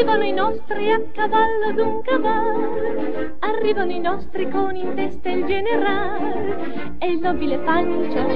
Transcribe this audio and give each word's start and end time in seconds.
Arrivano 0.00 0.24
i 0.24 0.32
nostri 0.32 0.90
a 0.92 1.00
cavallo 1.12 1.72
d'un 1.74 2.00
cavallo, 2.00 3.36
arrivano 3.40 3.92
i 3.92 4.00
nostri 4.00 4.48
con 4.48 4.74
in 4.74 4.94
testa 4.94 5.28
il 5.28 5.44
generale 5.44 6.96
e 7.00 7.10
il 7.10 7.18
nobile 7.18 7.58
Pancio 7.58 8.26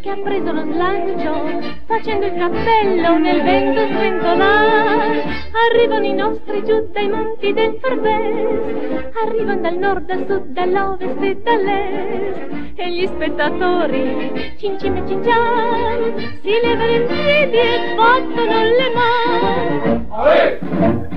che 0.00 0.10
ha 0.10 0.16
preso 0.16 0.50
lo 0.50 0.62
slancio 0.62 1.60
facendo 1.86 2.26
il 2.26 2.34
cappello 2.34 3.18
nel 3.18 3.40
vento 3.40 3.86
sventolare. 3.86 5.22
Arrivano 5.70 6.06
i 6.06 6.12
nostri 6.12 6.64
giù 6.64 6.88
dai 6.90 7.08
monti 7.08 7.52
del 7.52 7.78
Farbes, 7.80 9.14
arrivano 9.24 9.60
dal 9.60 9.76
nord, 9.76 10.04
dal 10.04 10.26
sud, 10.26 10.46
dall'ovest 10.46 11.22
e 11.22 11.40
dall'est 11.40 12.50
e 12.74 12.90
gli 12.90 13.06
spettatori 13.06 14.56
cincin 14.58 14.96
e 14.96 15.06
cincian 15.06 16.40
si 16.42 16.50
levano 16.64 16.90
in 16.90 17.06
piedi 17.06 17.58
e 17.58 17.94
battono 17.94 18.64
le 18.64 18.90
mani. 18.92 21.11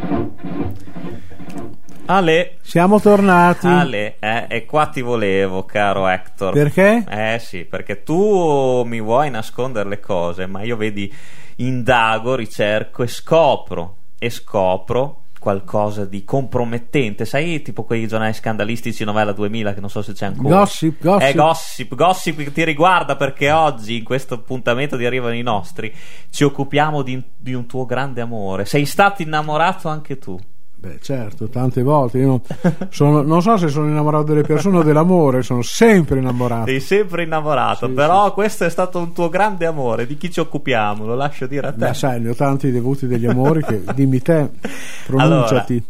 Ale, 2.07 2.57
Siamo 2.61 2.99
tornati. 2.99 3.65
Ale, 3.65 4.17
eh, 4.19 4.45
e 4.47 4.65
qua 4.65 4.85
ti 4.87 5.01
volevo, 5.01 5.63
caro 5.63 6.07
Hector. 6.07 6.53
Perché? 6.53 7.03
Eh 7.09 7.39
sì, 7.39 7.65
perché 7.65 8.03
tu 8.03 8.83
mi 8.85 9.01
vuoi 9.01 9.31
nascondere 9.31 9.89
le 9.89 9.99
cose, 9.99 10.45
ma 10.45 10.61
io 10.61 10.77
vedi, 10.77 11.11
indago, 11.57 12.35
ricerco 12.35 13.01
e 13.01 13.07
scopro, 13.07 13.95
e 14.19 14.29
scopro 14.29 15.21
qualcosa 15.39 16.05
di 16.05 16.23
compromettente. 16.23 17.25
Sai, 17.25 17.63
tipo 17.63 17.83
quei 17.83 18.07
giornali 18.07 18.33
scandalistici 18.33 19.03
Novella 19.03 19.31
2000, 19.31 19.73
che 19.73 19.79
non 19.79 19.89
so 19.89 20.03
se 20.03 20.13
c'è 20.13 20.27
ancora. 20.27 20.57
Gossip, 20.57 21.01
gossip. 21.01 21.27
È 21.27 21.33
gossip, 21.33 21.95
gossip 21.95 22.37
che 22.37 22.51
ti 22.51 22.63
riguarda 22.63 23.15
perché 23.15 23.49
oggi, 23.49 23.97
in 23.97 24.03
questo 24.03 24.35
appuntamento 24.35 24.95
di 24.95 25.07
Arrivano 25.07 25.33
i 25.33 25.41
Nostri, 25.41 25.93
ci 26.29 26.43
occupiamo 26.43 27.01
di, 27.01 27.19
di 27.35 27.55
un 27.55 27.65
tuo 27.65 27.85
grande 27.85 28.21
amore. 28.21 28.65
Sei 28.65 28.85
stato 28.85 29.23
innamorato 29.23 29.87
anche 29.87 30.19
tu. 30.19 30.39
Beh, 30.85 30.99
certo, 31.01 31.47
tante 31.49 31.81
volte. 31.81 32.19
Io 32.19 32.27
non, 32.27 32.41
sono- 32.89 33.21
non 33.23 33.41
so 33.41 33.57
se 33.57 33.69
sono 33.69 33.87
innamorato 33.87 34.25
delle 34.25 34.43
persone 34.43 34.77
o 34.77 34.83
dell'amore, 34.83 35.41
sono 35.41 35.63
sempre 35.63 36.19
innamorato. 36.19 36.67
Sei 36.67 36.79
sempre 36.79 37.23
innamorato, 37.23 37.87
Sì, 37.87 37.93
però 37.93 38.31
questo 38.33 38.65
è 38.65 38.69
stato 38.69 38.99
un 38.99 39.11
tuo 39.11 39.29
grande 39.29 39.65
amore. 39.65 40.05
Di 40.05 40.15
chi 40.17 40.29
ci 40.31 40.39
occupiamo? 40.39 41.05
Lo 41.05 41.15
lascio 41.15 41.47
dire 41.47 41.67
a 41.67 41.71
te. 41.71 41.77
Beh, 41.77 41.93
sai, 41.95 42.21
ne 42.21 42.29
ho 42.29 42.35
tanti 42.35 42.69
devuti 42.71 43.07
degli 43.07 43.25
amori 43.25 43.63
che 43.63 43.81
dimmi 43.95 44.21
te, 44.21 44.49
pronunciati. 45.07 45.83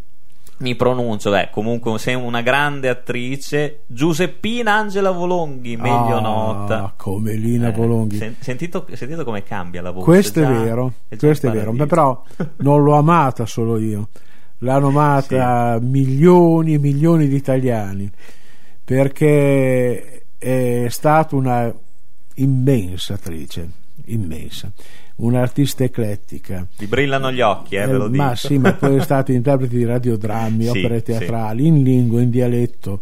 Mi 0.57 0.73
pronuncio, 0.75 1.31
beh, 1.31 1.49
comunque 1.51 1.99
sei 1.99 2.15
una 2.15 2.41
grande 2.41 2.87
attrice. 2.87 3.81
Giuseppina 3.87 4.73
Angela 4.73 5.11
Volonghi, 5.11 5.75
meglio 5.75 6.15
Ah, 6.15 6.21
nota. 6.21 6.93
come 6.95 7.33
Lina 7.33 7.71
Volonghi. 7.71 8.15
sen- 8.15 8.35
sentito, 8.39 8.85
sentito 8.93 9.25
come 9.25 9.43
cambia 9.43 9.81
la 9.81 9.91
voce? 9.91 10.05
questo 10.05 10.39
già- 10.39 10.49
è 10.49 10.63
vero, 10.63 10.93
è 11.09 11.17
questo 11.17 11.47
è 11.47 11.51
vero. 11.51 11.73
Beh, 11.73 11.85
però 11.87 12.23
non 12.59 12.81
l'ho 12.83 12.95
amata 12.95 13.45
solo 13.45 13.77
io, 13.77 14.07
l'hanno 14.59 14.87
amata 14.87 15.77
milioni 15.81 16.73
e 16.75 16.79
milioni 16.79 17.27
di 17.27 17.35
italiani 17.35 18.09
perché 18.95 20.23
è 20.37 20.85
stata 20.89 21.35
una 21.35 21.73
immensa 22.35 23.15
attrice, 23.15 23.69
immensa, 24.05 24.71
un'artista 25.17 25.83
eclettica. 25.83 26.65
Ti 26.77 26.85
brillano 26.87 27.31
gli 27.31 27.41
occhi, 27.41 27.75
eh, 27.75 27.85
ve 27.87 27.93
lo 27.93 28.05
Eh, 28.05 28.11
dico. 28.11 28.23
ma 28.23 28.35
sì, 28.35 28.57
ma 28.57 28.73
poi 28.73 28.97
è 28.97 29.01
stato 29.03 29.31
interprete 29.31 29.75
di 29.75 29.85
radiodrammi, 29.85 30.63
Sì, 30.63 30.69
opere 30.79 30.97
sì. 30.99 31.03
teatrali, 31.05 31.65
in 31.67 31.83
lingua, 31.83 32.21
in 32.21 32.29
dialetto. 32.29 32.99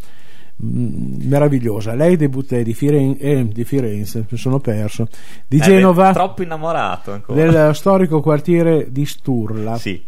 Mm, 0.63 1.27
meravigliosa. 1.27 1.95
Lei 1.95 2.15
debutta 2.15 2.55
di, 2.61 2.73
Firen- 2.75 3.17
eh, 3.19 3.47
di 3.47 3.63
Firenze, 3.63 4.25
mi 4.29 4.37
sono 4.37 4.59
perso, 4.59 5.07
di 5.47 5.57
Eh, 5.57 5.61
Genova, 5.61 6.13
troppo 6.13 6.43
innamorato 6.43 7.11
ancora. 7.11 7.43
del 7.51 7.75
storico 7.75 8.21
quartiere 8.21 8.87
di 8.91 9.05
Sturla. 9.05 9.77
Sì. 9.77 10.01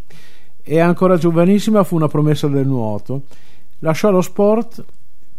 E 0.68 0.80
ancora 0.80 1.16
giovanissima 1.18 1.84
fu 1.84 1.96
una 1.96 2.08
promessa 2.08 2.48
del 2.48 2.66
nuoto. 2.66 3.22
Lasciò 3.80 4.10
lo 4.10 4.22
sport 4.22 4.84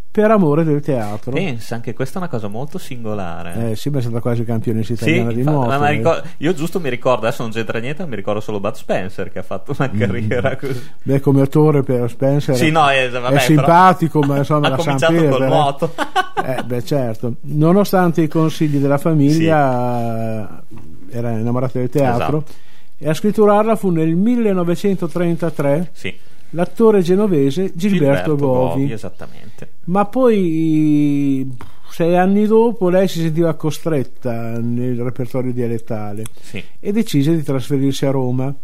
per 0.09 0.31
amore 0.31 0.63
del 0.65 0.81
teatro. 0.81 1.33
Pensa, 1.33 1.75
anche 1.75 1.93
questa 1.93 2.15
è 2.19 2.23
una 2.23 2.31
cosa 2.31 2.47
molto 2.49 2.79
singolare. 2.79 3.73
Eh, 3.73 3.77
sì, 3.77 3.91
ma 3.91 3.99
è 3.99 4.03
stata 4.03 4.21
quasi 4.21 4.45
campionessa 4.45 4.95
Sì, 4.95 5.03
italiana 5.03 5.33
di 5.33 5.39
infatti, 5.41 5.57
nuoto. 5.57 5.71
ma- 5.71 5.79
ma 5.79 5.89
eh. 5.91 5.93
ricor- 5.97 6.23
io 6.39 6.55
giusto 6.55 6.81
mi 6.81 6.89
ricordo, 6.89 7.27
adesso 7.27 7.43
non 7.43 7.51
c'entra 7.51 7.79
niente, 7.81 8.07
mi 8.07 8.15
ricordo 8.17 8.41
solo 8.41 8.61
Bud 8.61 8.75
Spencer 8.77 9.31
che 9.31 9.41
ha 9.41 9.43
fatto 9.43 9.75
una 9.77 9.91
Mm. 9.93 9.99
carriera 9.99 10.57
così. 10.57 10.91
Beh, 11.03 11.21
come 11.21 11.43
attore 11.43 11.83
per 11.83 12.09
Spencer 12.09 12.55
Sì, 12.57 12.71
no, 12.71 12.89
eh, 12.89 13.11
vabbè, 13.11 13.35
è 13.35 13.39
simpatico, 13.41 14.21
ma 14.21 14.39
insomma 14.39 14.69
ha 14.69 14.71
la 14.71 14.77
cominciato 14.77 15.13
San 15.13 15.29
col 15.29 15.29
Pietro, 15.39 15.45
eh. 15.45 15.49
nuoto. 15.49 15.93
Eh, 16.47 16.63
beh, 16.65 16.85
certo. 16.85 17.35
Nonostante 17.41 18.23
i 18.23 18.29
consigli 18.29 18.77
della 18.79 18.99
famiglia, 18.99 20.45
eh, 20.71 20.77
era 21.11 21.31
innamorata 21.33 21.79
del 21.79 21.89
teatro. 21.91 22.39
Esatto. 22.39 22.65
E 22.99 23.09
a 23.09 23.15
scritturarla 23.15 23.77
fu 23.77 23.91
nel 23.91 24.15
1933 24.15 25.91
Sì, 25.93 26.15
l'attore 26.51 27.03
genovese 27.03 27.73
Gilberto, 27.75 28.37
Govi. 28.37 28.91
esattamente. 28.91 29.69
Ma 29.84 30.05
poi 30.07 31.55
sei 31.91 32.17
anni 32.17 32.47
dopo 32.47 32.89
lei 32.89 33.07
si 33.09 33.21
sentiva 33.21 33.55
costretta 33.55 34.59
nel 34.61 35.01
repertorio 35.03 35.53
dialettale 35.53 36.25
Sì. 36.41 36.62
e 36.81 36.93
decise 36.93 37.34
di 37.37 37.43
trasferirsi 37.43 38.07
a 38.07 38.11
Roma. 38.11 38.55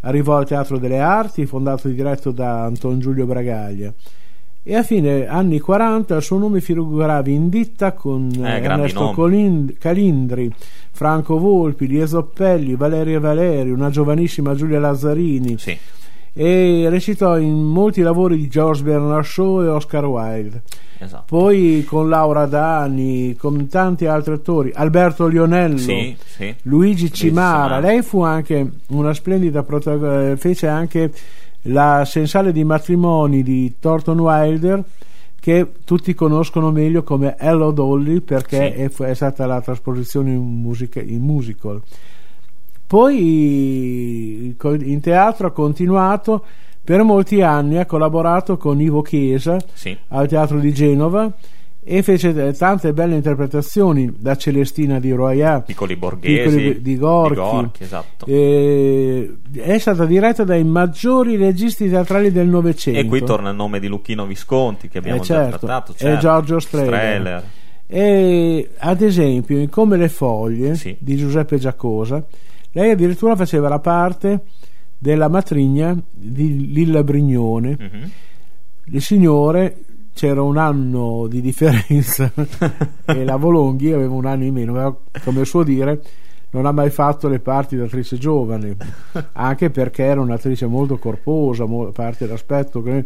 Arrivò 0.00 0.36
al 0.36 0.46
Teatro 0.46 0.78
delle 0.78 1.00
Arti, 1.00 1.46
fondato 1.46 1.88
e 1.88 1.94
diretto 1.94 2.30
da 2.30 2.64
Anton 2.64 3.00
Giulio 3.00 3.26
Bragaglia. 3.26 3.92
E 4.68 4.74
a 4.74 4.82
fine 4.82 5.28
anni 5.28 5.60
40 5.60 6.16
il 6.16 6.22
suo 6.22 6.38
nome 6.38 6.60
figurava 6.60 7.28
in 7.30 7.48
ditta 7.48 7.92
con 7.92 8.28
Eh, 8.36 8.40
eh, 8.56 8.62
Ernesto 8.64 9.00
nomi. 9.00 9.14
Colin- 9.14 9.76
Calindri, 9.78 10.52
Franco 10.90 11.38
Volpi, 11.38 11.86
Lie 11.86 12.04
Zoppelli, 12.08 12.74
Valeria 12.74 13.20
Valeri, 13.20 13.70
una 13.70 13.90
giovanissima 13.90 14.56
Giulia 14.56 14.80
Lazzarini 14.80 15.56
Sì. 15.56 15.78
e 16.32 16.86
recitò 16.90 17.38
in 17.38 17.62
molti 17.62 18.00
lavori 18.02 18.36
di 18.36 18.48
George 18.48 18.82
Bernard 18.82 19.24
Shaw 19.24 19.62
e 19.62 19.68
Oscar 19.68 20.04
Wilde. 20.06 20.62
Esatto. 20.98 21.24
Poi 21.28 21.84
con 21.86 22.08
Laura 22.08 22.46
Dani, 22.46 23.36
con 23.36 23.68
tanti 23.68 24.06
altri 24.06 24.32
attori, 24.32 24.72
Alberto 24.74 25.28
Lionello, 25.28 25.78
Sì, 25.78 26.16
sì. 26.24 26.52
Luigi 26.62 27.12
Cimara. 27.12 27.64
Cimara. 27.76 27.78
Lei 27.78 28.02
fu 28.02 28.20
anche 28.22 28.68
una 28.88 29.14
splendida 29.14 29.62
protagonista, 29.62 30.36
fece 30.36 30.66
anche 30.66 31.12
la 31.66 32.04
sensale 32.04 32.52
di 32.52 32.64
matrimoni 32.64 33.42
di 33.42 33.74
Thornton 33.78 34.18
Wilder 34.20 34.82
che 35.38 35.72
tutti 35.84 36.12
conoscono 36.14 36.70
meglio 36.72 37.02
come 37.04 37.36
Hello 37.38 37.70
Dolly 37.70 38.20
perché 38.20 38.88
Sì. 38.90 39.02
è, 39.02 39.08
è 39.10 39.14
stata 39.14 39.46
la 39.46 39.60
trasposizione 39.60 40.30
in, 40.32 40.42
musica- 40.42 41.00
in 41.00 41.20
musical. 41.22 41.80
Poi 42.86 44.54
in 44.62 45.00
teatro 45.00 45.46
ha 45.48 45.50
continuato 45.50 46.44
per 46.84 47.02
molti 47.02 47.42
anni, 47.42 47.78
ha 47.78 47.86
collaborato 47.86 48.56
con 48.56 48.80
Ivo 48.80 49.02
Chiesa 49.02 49.56
Sì. 49.72 49.96
al 50.08 50.28
Teatro 50.28 50.58
di 50.60 50.72
Genova 50.72 51.32
e 51.88 52.02
fece 52.02 52.52
tante 52.54 52.92
belle 52.92 53.14
interpretazioni 53.14 54.12
da 54.18 54.36
Celestina 54.36 54.98
di 54.98 55.12
Roya 55.12 55.60
Piccoli 55.60 55.94
borghesi 55.94 56.42
Piccoli 56.56 56.82
di 56.82 56.96
Gorchi, 56.98 57.84
esatto. 57.84 58.26
Eh, 58.26 59.36
è 59.52 59.78
stata 59.78 60.04
diretta 60.04 60.42
dai 60.42 60.64
maggiori 60.64 61.36
registi 61.36 61.88
teatrali 61.88 62.32
del 62.32 62.48
Novecento 62.48 62.98
E 62.98 63.04
qui 63.04 63.22
torna 63.22 63.50
il 63.50 63.56
nome 63.56 63.78
di 63.78 63.86
Lucchino 63.86 64.26
Visconti 64.26 64.88
che 64.88 64.98
abbiamo 64.98 65.18
Eh, 65.20 65.24
già 65.24 65.34
certo, 65.48 65.66
trattato. 65.66 65.92
e 65.92 65.96
certo. 65.96 66.18
Giorgio 66.20 66.58
Strehler. 66.58 67.44
e 67.86 68.68
ad 68.78 69.00
esempio 69.00 69.56
in 69.58 69.68
Come 69.68 69.96
le 69.96 70.08
foglie 70.08 70.74
Sì. 70.74 70.96
di 70.98 71.14
Giuseppe 71.16 71.56
Giacosa 71.56 72.24
lei 72.72 72.90
addirittura 72.90 73.36
faceva 73.36 73.68
la 73.68 73.78
parte 73.78 74.40
della 74.98 75.28
matrigna 75.28 75.96
di 76.10 76.72
Lilla 76.72 77.04
Brignone 77.04 77.76
Mhm. 77.78 78.10
il 78.86 79.00
signore 79.02 79.76
c'era 80.16 80.40
un 80.40 80.56
anno 80.56 81.26
di 81.28 81.42
differenza 81.42 82.32
e 83.04 83.22
la 83.24 83.36
Volonghi 83.36 83.92
aveva 83.92 84.14
un 84.14 84.24
anno 84.24 84.44
in 84.44 84.54
meno 84.54 84.72
aveva, 84.72 84.96
come 85.22 85.44
suo 85.44 85.62
dire 85.62 86.02
non 86.50 86.64
ha 86.64 86.72
mai 86.72 86.88
fatto 86.88 87.28
le 87.28 87.38
parti 87.38 87.76
d'attrice 87.76 88.16
giovane 88.16 88.76
anche 89.32 89.68
perché 89.68 90.04
era 90.04 90.22
un'attrice 90.22 90.64
molto 90.64 90.96
corposa 90.96 91.66
mo- 91.66 91.90
parte 91.92 92.26
d'aspetto 92.26 92.82
che, 92.82 93.04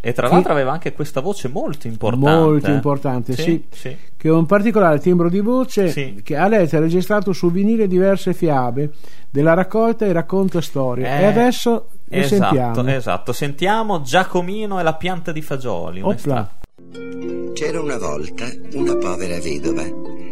E 0.00 0.12
tra 0.12 0.26
Sì. 0.26 0.32
l'altro 0.32 0.52
aveva 0.52 0.72
anche 0.72 0.92
questa 0.92 1.20
voce 1.20 1.46
molto 1.48 1.86
importante. 1.86 2.26
molto 2.34 2.70
importante 2.72 3.34
sì, 3.34 3.64
sì. 3.70 3.94
che 4.16 4.28
ha 4.28 4.34
un 4.34 4.46
particolare 4.46 4.98
timbro 4.98 5.28
di 5.28 5.40
voce 5.40 5.88
Sì. 5.90 6.20
che 6.24 6.36
ha 6.36 6.48
letto 6.48 6.74
e 6.76 6.80
registrato 6.80 7.32
su 7.32 7.50
vinile 7.52 7.86
diverse 7.86 8.32
fiabe 8.34 8.90
della 9.30 9.54
raccolta 9.54 10.04
e 10.06 10.12
racconta 10.12 10.60
storie 10.60 11.04
Eh, 11.06 11.20
e 11.20 11.24
adesso 11.26 11.90
Esatto, 12.10 12.82
sentiamo 12.82 12.90
esatto. 12.90 13.32
Sentiamo 13.32 14.02
Giacomino 14.02 14.80
e 14.80 14.82
la 14.82 14.96
pianta 14.96 15.30
di 15.30 15.42
fagioli. 15.42 16.00
un 16.00 16.10
Opla. 16.10 16.58
C'era 17.54 17.80
una 17.80 17.98
volta 17.98 18.50
una 18.72 18.96
povera 18.96 19.38
vedova 19.38 19.84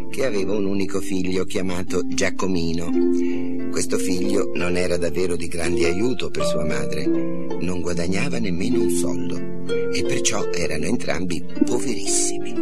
che 0.09 0.25
aveva 0.25 0.53
un 0.55 0.65
unico 0.65 0.99
figlio 0.99 1.45
chiamato 1.45 2.01
Giacomino. 2.05 3.69
Questo 3.71 3.97
figlio 3.97 4.51
non 4.55 4.75
era 4.75 4.97
davvero 4.97 5.37
di 5.37 5.47
grande 5.47 5.85
aiuto 5.85 6.29
per 6.29 6.43
sua 6.45 6.65
madre, 6.65 7.05
non 7.05 7.79
guadagnava 7.79 8.39
nemmeno 8.39 8.81
un 8.81 8.89
soldo 8.89 9.37
e 9.37 10.03
perciò 10.03 10.49
erano 10.51 10.85
entrambi 10.85 11.41
poverissimi. 11.65 12.53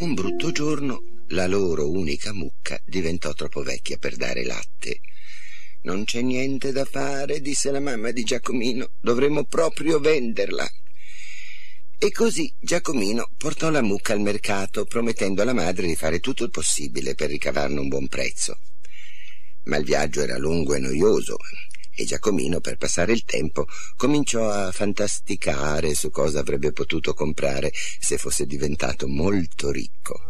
Un 0.00 0.14
brutto 0.14 0.50
giorno 0.50 1.00
la 1.28 1.46
loro 1.46 1.90
unica 1.90 2.32
mucca 2.34 2.78
diventò 2.84 3.32
troppo 3.32 3.62
vecchia 3.62 3.96
per 3.98 4.16
dare 4.16 4.44
latte. 4.44 5.00
Non 5.82 6.04
c'è 6.04 6.20
niente 6.20 6.72
da 6.72 6.84
fare, 6.84 7.40
disse 7.40 7.70
la 7.70 7.80
mamma 7.80 8.10
di 8.10 8.24
Giacomino. 8.24 8.90
Dovremmo 9.00 9.44
proprio 9.44 10.00
venderla. 10.00 10.68
E 11.98 12.10
così 12.12 12.52
Giacomino 12.58 13.30
portò 13.36 13.70
la 13.70 13.82
mucca 13.82 14.12
al 14.12 14.20
mercato, 14.20 14.84
promettendo 14.84 15.42
alla 15.42 15.52
madre 15.52 15.86
di 15.86 15.96
fare 15.96 16.20
tutto 16.20 16.44
il 16.44 16.50
possibile 16.50 17.14
per 17.14 17.30
ricavarne 17.30 17.80
un 17.80 17.88
buon 17.88 18.08
prezzo. 18.08 18.58
Ma 19.64 19.76
il 19.76 19.84
viaggio 19.84 20.22
era 20.22 20.38
lungo 20.38 20.74
e 20.74 20.78
noioso 20.78 21.36
e 21.98 22.04
Giacomino, 22.04 22.60
per 22.60 22.76
passare 22.76 23.10
il 23.10 23.24
tempo, 23.24 23.66
cominciò 23.96 24.48
a 24.48 24.70
fantasticare 24.70 25.94
su 25.94 26.10
cosa 26.10 26.38
avrebbe 26.38 26.70
potuto 26.70 27.12
comprare 27.12 27.72
se 27.98 28.18
fosse 28.18 28.46
diventato 28.46 29.08
molto 29.08 29.72
ricco. 29.72 30.20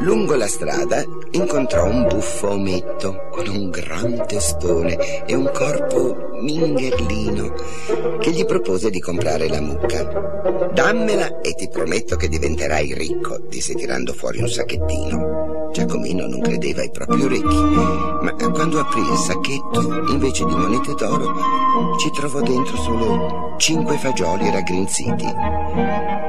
Lungo 0.00 0.34
la 0.34 0.48
strada 0.48 1.04
incontrò 1.30 1.86
un 1.86 2.08
buffo 2.08 2.50
ometto 2.50 3.28
con 3.30 3.46
un 3.46 3.70
gran 3.70 4.26
testone 4.26 5.24
e 5.24 5.34
un 5.34 5.50
corpo 5.52 6.30
mingherlino 6.42 7.54
che 8.18 8.30
gli 8.32 8.44
propose 8.44 8.90
di 8.90 9.00
comprare 9.00 9.48
la 9.48 9.60
mucca. 9.60 10.02
Dammela 10.74 11.40
e 11.40 11.54
ti 11.54 11.68
prometto 11.68 12.16
che 12.16 12.28
diventerai 12.28 12.94
ricco, 12.94 13.38
disse 13.48 13.74
tirando 13.74 14.12
fuori 14.12 14.40
un 14.40 14.48
sacchettino. 14.48 15.63
Giacomino 15.74 16.28
non 16.28 16.40
credeva 16.40 16.82
ai 16.82 16.90
propri 16.92 17.20
orecchi, 17.22 17.56
ma 17.56 18.32
quando 18.52 18.78
aprì 18.78 19.00
il 19.00 19.16
sacchetto, 19.16 20.12
invece 20.12 20.44
di 20.44 20.54
monete 20.54 20.94
d'oro, 20.94 21.98
ci 21.98 22.10
trovò 22.12 22.40
dentro 22.42 22.76
solo 22.76 23.56
cinque 23.58 23.98
fagioli 23.98 24.52
raggrinziti. 24.52 25.26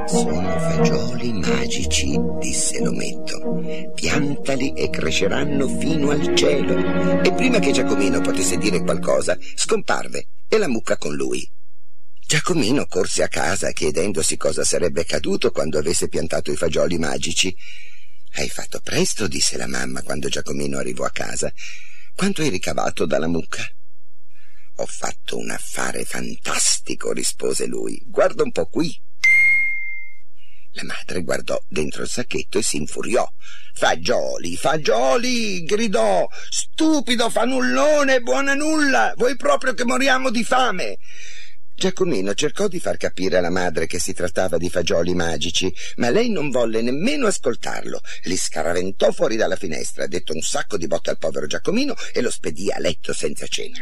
Sono 0.07 0.49
fagioli 0.57 1.31
magici, 1.33 2.19
disse 2.39 2.81
l'ometto. 2.81 3.61
Piantali 3.93 4.73
e 4.73 4.89
cresceranno 4.89 5.67
fino 5.67 6.09
al 6.09 6.35
cielo. 6.35 7.21
E 7.21 7.31
prima 7.33 7.59
che 7.59 7.71
Giacomino 7.71 8.21
potesse 8.21 8.57
dire 8.57 8.81
qualcosa, 8.81 9.37
scomparve 9.53 10.25
e 10.47 10.57
la 10.57 10.67
mucca 10.67 10.97
con 10.97 11.13
lui. 11.13 11.47
Giacomino 12.27 12.87
corse 12.87 13.21
a 13.21 13.27
casa 13.27 13.69
chiedendosi 13.69 14.37
cosa 14.37 14.63
sarebbe 14.63 15.01
accaduto 15.01 15.51
quando 15.51 15.77
avesse 15.77 16.07
piantato 16.07 16.51
i 16.51 16.55
fagioli 16.55 16.97
magici. 16.97 17.55
Hai 18.37 18.49
fatto 18.49 18.81
presto, 18.81 19.27
disse 19.27 19.55
la 19.55 19.65
mamma 19.65 20.01
quando 20.01 20.27
Giacomino 20.27 20.77
arrivò 20.77 21.05
a 21.05 21.09
casa. 21.09 21.49
Quanto 22.13 22.41
hai 22.41 22.49
ricavato 22.49 23.05
dalla 23.05 23.29
mucca? 23.29 23.63
Ho 24.75 24.85
fatto 24.85 25.37
un 25.37 25.51
affare 25.51 26.03
fantastico, 26.03 27.13
rispose 27.13 27.65
lui. 27.65 28.01
Guarda 28.05 28.43
un 28.43 28.51
po' 28.51 28.65
qui. 28.65 28.93
La 30.71 30.83
madre 30.83 31.23
guardò 31.23 31.57
dentro 31.65 32.01
il 32.01 32.09
sacchetto 32.09 32.57
e 32.57 32.61
si 32.61 32.75
infuriò. 32.75 33.25
Fagioli, 33.73 34.57
fagioli! 34.57 35.63
gridò. 35.63 36.27
Stupido 36.49 37.29
fanullone, 37.29 38.19
buona 38.19 38.53
nulla! 38.53 39.13
Vuoi 39.15 39.37
proprio 39.37 39.73
che 39.73 39.85
moriamo 39.85 40.29
di 40.29 40.43
fame? 40.43 40.97
Giacomino 41.75 42.33
cercò 42.33 42.69
di 42.69 42.79
far 42.79 42.95
capire 42.95 43.37
alla 43.37 43.49
madre 43.49 43.85
che 43.85 43.99
si 43.99 44.13
trattava 44.13 44.57
di 44.57 44.69
fagioli 44.69 45.13
magici, 45.13 45.71
ma 45.97 46.09
lei 46.09 46.29
non 46.29 46.49
volle 46.49 46.81
nemmeno 46.81 47.27
ascoltarlo. 47.27 47.99
Li 48.23 48.37
scaraventò 48.37 49.11
fuori 49.11 49.35
dalla 49.35 49.57
finestra, 49.57 50.07
dette 50.07 50.31
un 50.31 50.39
sacco 50.39 50.77
di 50.77 50.87
botte 50.87 51.09
al 51.09 51.17
povero 51.17 51.47
Giacomino 51.47 51.93
e 52.13 52.21
lo 52.21 52.31
spedì 52.31 52.71
a 52.71 52.79
letto 52.79 53.11
senza 53.11 53.45
cena. 53.45 53.77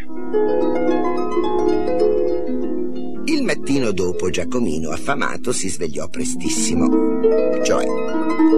Il 3.25 3.43
mattino 3.43 3.91
dopo 3.91 4.29
Giacomino, 4.31 4.89
affamato, 4.89 5.51
si 5.51 5.69
svegliò 5.69 6.09
prestissimo. 6.09 7.21
Cioè, 7.63 7.85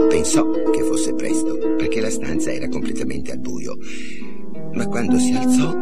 pensò 0.10 0.50
che 0.72 0.82
fosse 0.84 1.14
presto, 1.14 1.76
perché 1.76 2.00
la 2.00 2.10
stanza 2.10 2.54
era 2.54 2.70
completamente 2.70 3.32
al 3.32 3.40
buio 3.40 3.78
ma 4.76 4.88
quando 4.88 5.18
si 5.18 5.34
alzò 5.34 5.74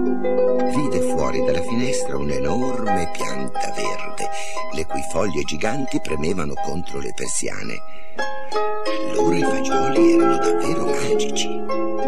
vide 0.76 1.02
fuori 1.02 1.44
dalla 1.44 1.62
finestra 1.62 2.18
un'enorme 2.18 3.10
pianta 3.12 3.74
verde, 3.76 4.30
le 4.74 4.86
cui 4.86 5.02
foglie 5.12 5.44
giganti 5.44 6.00
premevano 6.02 6.54
contro 6.64 7.00
le 7.00 7.12
persiane. 7.16 7.82
Allora 9.12 9.36
i 9.36 9.42
fagioli 9.42 10.14
erano 10.14 10.38
davvero 10.38 10.86
magici. 10.86 11.62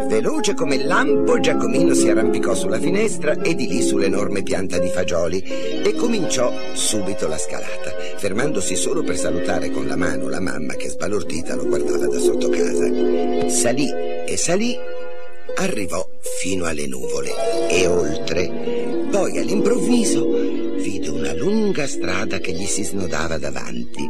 Veloce 0.07 0.53
come 0.53 0.75
il 0.75 0.85
lampo, 0.85 1.39
Giacomino 1.39 1.93
si 1.93 2.09
arrampicò 2.09 2.53
sulla 2.53 2.79
finestra 2.79 3.33
e 3.41 3.55
di 3.55 3.67
lì 3.67 3.81
sull'enorme 3.81 4.43
pianta 4.43 4.77
di 4.77 4.89
fagioli 4.89 5.41
e 5.41 5.93
cominciò 5.95 6.51
subito 6.73 7.27
la 7.27 7.37
scalata, 7.37 7.91
fermandosi 8.17 8.75
solo 8.75 9.01
per 9.01 9.17
salutare 9.17 9.71
con 9.71 9.87
la 9.87 9.95
mano 9.95 10.29
la 10.29 10.39
mamma 10.39 10.75
che 10.75 10.89
sbalordita 10.89 11.55
lo 11.55 11.65
guardava 11.65 12.05
da 12.05 12.19
sotto 12.19 12.49
casa. 12.49 13.49
Salì 13.49 13.89
e 14.27 14.37
salì 14.37 14.77
arrivò 15.55 16.07
fino 16.41 16.65
alle 16.65 16.87
nuvole 16.87 17.31
e 17.69 17.87
oltre. 17.87 19.07
Poi 19.09 19.37
all'improvviso 19.37 20.27
vide 20.77 21.09
una 21.09 21.33
lunga 21.33 21.87
strada 21.87 22.39
che 22.39 22.51
gli 22.51 22.65
si 22.65 22.83
snodava 22.83 23.37
davanti. 23.37 24.09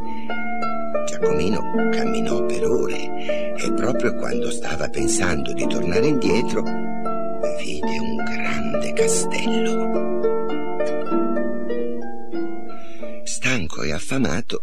Giacomino 1.05 1.89
camminò 1.91 2.45
per 2.45 2.65
ore 2.65 3.55
e 3.57 3.73
proprio 3.73 4.15
quando 4.15 4.49
stava 4.51 4.89
pensando 4.89 5.53
di 5.53 5.67
tornare 5.67 6.07
indietro, 6.07 6.63
vide 6.63 7.99
un 7.99 8.15
grande 8.17 8.93
castello. 8.93 9.93
Stanco 13.23 13.83
e 13.83 13.93
affamato, 13.93 14.59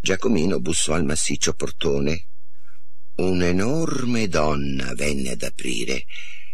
Giacomino 0.00 0.60
bussò 0.60 0.94
al 0.94 1.04
massiccio 1.04 1.52
portone 1.52 2.29
Un'enorme 3.20 4.28
donna 4.28 4.94
venne 4.94 5.32
ad 5.32 5.42
aprire 5.42 6.06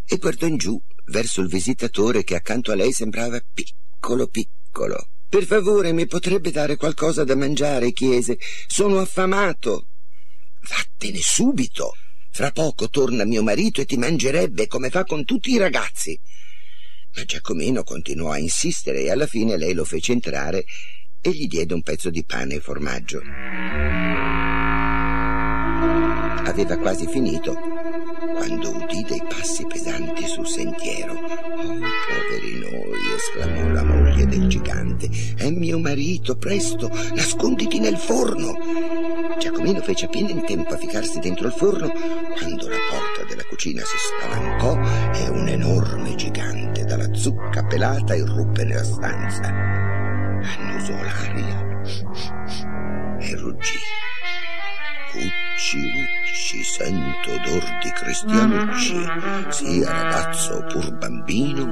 e 0.05 0.17
guardò 0.17 0.49
in 0.49 0.57
giù 0.57 0.77
verso 1.07 1.41
il 1.41 1.47
visitatore 1.47 2.25
che 2.25 2.35
accanto 2.35 2.73
a 2.73 2.75
lei 2.75 2.91
sembrava 2.91 3.41
piccolo 3.55 4.27
piccolo. 4.27 5.11
Per 5.29 5.45
favore, 5.45 5.93
mi 5.93 6.09
potrebbe 6.09 6.51
dare 6.51 6.75
qualcosa 6.75 7.23
da 7.23 7.37
mangiare? 7.37 7.93
chiese. 7.93 8.39
Sono 8.67 8.99
affamato. 8.99 9.87
Vattene 10.69 11.21
subito. 11.21 11.93
Fra 12.33 12.51
poco 12.51 12.89
torna 12.89 13.25
mio 13.25 13.45
marito 13.45 13.81
e 13.81 13.85
ti 13.85 13.97
mangerebbe 13.97 14.67
come 14.67 14.91
fa 14.91 15.05
con 15.05 15.25
tutti 15.25 15.53
i 15.53 15.59
ragazzi. 15.59 16.19
Ma 17.15 17.25
Giacomino 17.25 17.85
continuò 17.85 18.33
a 18.33 18.39
insistere 18.39 19.03
e 19.03 19.11
alla 19.13 19.29
fine 19.29 19.57
lei 19.57 19.73
lo 19.73 19.85
fece 19.85 20.11
entrare 20.11 20.65
e 21.21 21.31
gli 21.31 21.47
diede 21.47 21.75
un 21.75 21.83
pezzo 21.83 22.11
di 22.11 22.25
pane 22.25 22.55
e 22.57 22.61
formaggio. 22.61 23.21
Aveva 26.57 26.79
quasi 26.79 27.07
finito 27.07 27.55
quando 28.35 28.71
udì 28.71 29.05
dei 29.07 29.23
passi 29.29 29.67
pesanti 29.67 30.27
sul 30.27 30.47
sentiero. 30.47 31.13
Oh, 31.13 31.19
poveri 31.19 32.59
noi, 32.61 32.99
esclamò 33.15 33.73
la 33.73 33.85
moglie 33.85 34.25
del 34.25 34.47
gigante. 34.47 35.07
È 35.37 35.51
mio 35.51 35.79
marito, 35.79 36.39
presto, 36.39 36.89
nasconditi 37.15 37.79
nel 37.79 37.99
forno. 37.99 38.57
Giacomino 39.39 39.83
fece 39.83 40.07
appena 40.07 40.31
in 40.31 40.47
tempo 40.47 40.73
a 40.73 40.79
ficarsi 40.79 41.19
dentro 41.19 41.47
il 41.49 41.53
forno 41.53 41.93
quando 42.39 42.69
la 42.69 42.77
porta 42.89 43.29
della 43.29 43.45
cucina 43.51 43.83
si 43.83 43.97
spalancò 43.99 44.79
e 45.13 45.29
un 45.29 45.49
enorme 45.49 46.15
gigante 46.15 46.85
dalla 46.85 47.13
zucca 47.13 47.65
pelata 47.65 48.15
irruppe 48.15 48.65
nella 48.65 48.83
stanza. 48.83 49.43
Annusò 50.57 50.95
l'aria 50.95 51.83
e 53.21 53.37
ruggì. 53.37 53.79
Ucci, 55.17 55.79
ucci, 55.79 56.26
sento 56.37 57.33
odor 57.33 57.79
di 57.83 57.91
cristianucci, 57.91 58.97
sia 59.49 59.91
ragazzo 59.91 60.65
pur 60.69 60.93
bambino, 60.99 61.65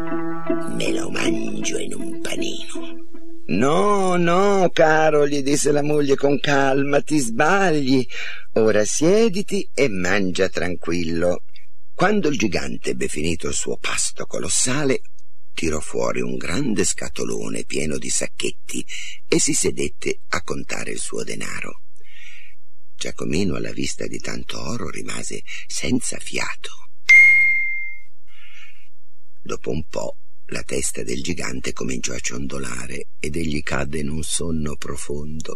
me 0.75 0.93
lo 0.93 1.11
mangio 1.11 1.79
in 1.79 1.93
un 1.95 2.21
panino. 2.21 3.13
No, 3.47 4.17
no, 4.17 4.71
caro, 4.73 5.29
gli 5.29 5.43
disse 5.43 5.71
la 5.71 5.83
moglie 5.83 6.17
con 6.17 6.41
calma, 6.41 7.03
ti 7.03 7.19
sbagli. 7.19 8.07
Ora 8.55 8.85
siediti 8.87 9.69
e 9.75 9.89
mangia 9.89 10.49
tranquillo. 10.49 11.43
Quando 11.93 12.29
il 12.29 12.39
gigante 12.39 12.91
ebbe 12.91 13.07
finito 13.07 13.47
il 13.47 13.55
suo 13.55 13.77
pasto 13.77 14.25
colossale, 14.25 15.03
tirò 15.53 15.79
fuori 15.79 16.23
un 16.23 16.37
grande 16.37 16.85
scatolone 16.85 17.65
pieno 17.65 17.99
di 17.99 18.09
sacchetti 18.09 18.85
e 19.29 19.39
si 19.39 19.53
sedette 19.53 20.21
a 20.29 20.43
contare 20.43 20.91
il 20.91 20.99
suo 20.99 21.23
denaro. 21.23 21.84
Giacomino, 22.97 23.57
alla 23.57 23.73
vista 23.73 24.07
di 24.07 24.19
tanto 24.19 24.61
oro, 24.61 24.89
rimase 24.89 25.43
senza 25.67 26.19
fiato. 26.19 26.71
Dopo 29.43 29.71
un 29.71 29.85
po' 29.89 30.17
la 30.47 30.63
testa 30.63 31.03
del 31.03 31.23
gigante 31.23 31.73
cominciò 31.73 32.15
a 32.15 32.19
ciondolare 32.19 33.09
ed 33.19 33.37
egli 33.37 33.63
cadde 33.63 33.99
in 33.99 34.09
un 34.09 34.23
sonno 34.23 34.77
profondo. 34.77 35.55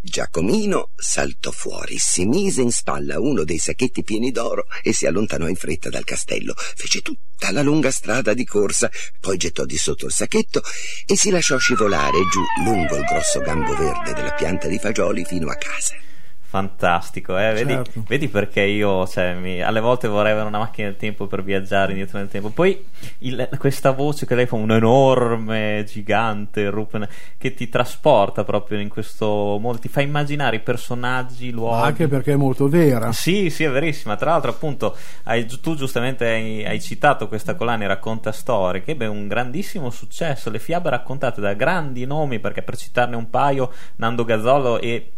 Giacomino 0.00 0.90
saltò 0.94 1.50
fuori, 1.50 1.98
si 1.98 2.24
mise 2.24 2.62
in 2.62 2.70
spalla 2.70 3.18
uno 3.18 3.42
dei 3.42 3.58
sacchetti 3.58 4.04
pieni 4.04 4.30
d'oro 4.30 4.66
e 4.82 4.92
si 4.92 5.06
allontanò 5.06 5.48
in 5.48 5.56
fretta 5.56 5.88
dal 5.88 6.04
castello. 6.04 6.54
Fece 6.56 7.00
tutta 7.00 7.50
la 7.50 7.62
lunga 7.62 7.90
strada 7.90 8.32
di 8.32 8.44
corsa, 8.44 8.88
poi 9.20 9.36
gettò 9.36 9.64
di 9.64 9.76
sotto 9.76 10.06
il 10.06 10.12
sacchetto 10.12 10.62
e 11.04 11.16
si 11.16 11.30
lasciò 11.30 11.58
scivolare 11.58 12.18
giù 12.30 12.40
lungo 12.64 12.96
il 12.96 13.04
grosso 13.04 13.40
gambo 13.40 13.74
verde 13.74 14.14
della 14.14 14.32
pianta 14.34 14.68
di 14.68 14.78
fagioli 14.78 15.24
fino 15.24 15.50
a 15.50 15.56
casa. 15.56 16.07
Fantastico, 16.50 17.36
eh? 17.36 17.52
vedi, 17.52 17.72
Certo. 17.74 18.04
vedi 18.08 18.26
perché 18.28 18.62
io 18.62 19.06
cioè, 19.06 19.34
mi- 19.34 19.60
alle 19.60 19.80
volte 19.80 20.08
vorrei 20.08 20.32
avere 20.32 20.46
una 20.46 20.56
macchina 20.56 20.88
del 20.88 20.96
tempo 20.96 21.26
per 21.26 21.42
viaggiare 21.44 21.92
indietro 21.92 22.16
nel 22.16 22.28
tempo. 22.30 22.48
Poi 22.48 22.86
il- 23.18 23.50
questa 23.58 23.90
voce 23.90 24.24
che 24.24 24.34
lei 24.34 24.46
fa, 24.46 24.56
un 24.56 24.70
enorme 24.72 25.84
gigante 25.86 26.70
Rupen, 26.70 27.06
che 27.36 27.52
ti 27.52 27.68
trasporta 27.68 28.44
proprio 28.44 28.78
in 28.80 28.88
questo 28.88 29.58
mondo, 29.60 29.78
ti 29.78 29.88
fa 29.88 30.00
immaginare 30.00 30.56
i 30.56 30.60
personaggi, 30.60 31.50
luoghi. 31.50 31.82
Anche 31.86 32.08
perché 32.08 32.32
è 32.32 32.36
molto 32.36 32.66
vera. 32.66 33.12
Sì, 33.12 33.50
sì, 33.50 33.64
è 33.64 33.70
verissima. 33.70 34.16
Tra 34.16 34.30
l'altro, 34.30 34.50
appunto, 34.50 34.96
hai- 35.24 35.44
tu 35.60 35.74
giustamente 35.76 36.24
hai, 36.26 36.64
hai 36.64 36.80
citato 36.80 37.28
questa 37.28 37.56
collana 37.56 37.86
Racconta 37.86 38.32
Storie, 38.32 38.82
che 38.82 38.92
ebbe 38.92 39.06
un 39.06 39.28
grandissimo 39.28 39.90
successo. 39.90 40.48
Le 40.48 40.58
fiabe 40.58 40.88
raccontate 40.88 41.42
da 41.42 41.52
grandi 41.52 42.06
nomi, 42.06 42.38
perché 42.40 42.62
per 42.62 42.78
citarne 42.78 43.16
un 43.16 43.28
paio, 43.28 43.70
Nando 43.96 44.24
Gazzolo 44.24 44.80
e 44.80 45.12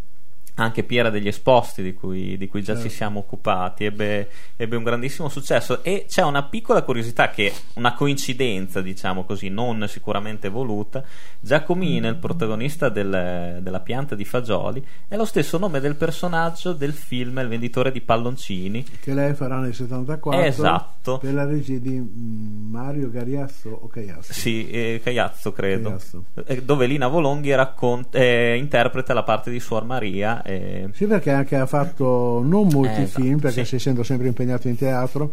anche 0.62 0.82
Piera 0.84 1.10
degli 1.10 1.28
Esposti, 1.28 1.82
di 1.82 1.94
cui, 1.94 2.36
di 2.36 2.48
cui 2.48 2.62
già 2.62 2.74
Certo. 2.74 2.88
ci 2.88 2.94
siamo 2.94 3.18
occupati, 3.20 3.84
ebbe, 3.84 4.28
ebbe 4.56 4.76
un 4.76 4.82
grandissimo 4.82 5.28
successo. 5.28 5.82
E 5.82 6.06
c'è 6.08 6.22
una 6.22 6.42
piccola 6.44 6.82
curiosità, 6.82 7.30
che 7.30 7.52
una 7.74 7.94
coincidenza, 7.94 8.80
diciamo 8.80 9.24
così, 9.24 9.48
non 9.48 9.86
sicuramente 9.88 10.48
voluta. 10.48 11.02
Giacomino, 11.40 12.08
il 12.08 12.16
protagonista 12.16 12.88
del- 12.88 13.58
della 13.62 13.80
pianta 13.80 14.14
di 14.14 14.24
fagioli, 14.24 14.84
è 15.08 15.16
lo 15.16 15.24
stesso 15.24 15.58
nome 15.58 15.80
del 15.80 15.96
personaggio 15.96 16.72
del 16.72 16.92
film 16.92 17.38
Il 17.38 17.48
venditore 17.48 17.90
di 17.92 18.00
palloncini. 18.00 18.84
Che 19.00 19.14
lei 19.14 19.34
farà 19.34 19.58
nel 19.58 19.74
74 19.74 20.40
Esatto. 20.42 21.18
per 21.18 21.32
la 21.34 21.44
regia 21.44 21.78
di 21.78 21.98
Mario 22.00 23.10
Gariazzo 23.10 23.70
o 23.70 23.86
Caiazzo. 23.88 24.32
Sì, 24.32 24.68
eh, 24.70 25.00
Cagliazzo 25.02 25.52
credo. 25.52 25.88
Cagliazzo. 25.90 26.24
Eh, 26.46 26.62
Dove 26.62 26.86
Lina 26.86 27.08
Volonghi 27.08 27.54
raccont- 27.54 28.14
eh, 28.14 28.56
interpreta 28.56 29.14
la 29.14 29.22
parte 29.22 29.50
di 29.50 29.60
Suor 29.60 29.84
Maria. 29.84 30.42
Eh, 30.50 30.88
Sì, 30.92 31.06
perché 31.06 31.30
anche 31.30 31.56
ha 31.56 31.66
fatto 31.66 32.42
non 32.44 32.68
molti 32.72 33.02
Eh, 33.02 33.06
film, 33.06 33.38
perché 33.38 33.64
sì. 33.64 33.76
essendo 33.76 34.02
sempre 34.02 34.28
impegnato 34.28 34.68
in 34.68 34.76
teatro, 34.76 35.32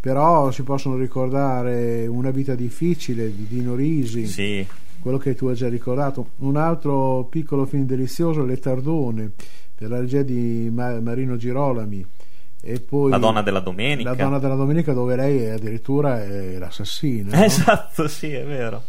però 0.00 0.50
si 0.50 0.62
possono 0.62 0.96
ricordare 0.96 2.06
Una 2.06 2.30
vita 2.30 2.54
difficile 2.54 3.34
di 3.34 3.46
Dino 3.48 3.74
Risi, 3.74 4.26
sì, 4.26 4.66
quello 5.00 5.18
che 5.18 5.34
tu 5.34 5.46
hai 5.46 5.54
già 5.54 5.68
ricordato. 5.68 6.30
Un 6.38 6.56
altro 6.56 7.26
piccolo 7.30 7.66
film 7.66 7.84
delizioso, 7.86 8.44
Le 8.44 8.58
Tardone, 8.58 9.30
per 9.74 9.88
la 9.90 10.00
regia 10.00 10.22
di 10.22 10.70
Ma- 10.72 11.00
Marino 11.00 11.36
Girolami. 11.36 12.04
E 12.66 12.80
poi 12.80 13.10
La 13.10 13.18
donna 13.18 13.42
della 13.42 13.60
domenica. 13.60 14.08
La 14.08 14.16
donna 14.16 14.38
della 14.38 14.54
domenica, 14.54 14.94
dove 14.94 15.16
lei 15.16 15.42
è 15.42 15.50
addirittura 15.50 16.24
è 16.24 16.56
l'assassina. 16.56 17.36
no? 17.36 17.44
Esatto, 17.44 18.08
sì, 18.08 18.32
è 18.32 18.42
vero. 18.44 18.84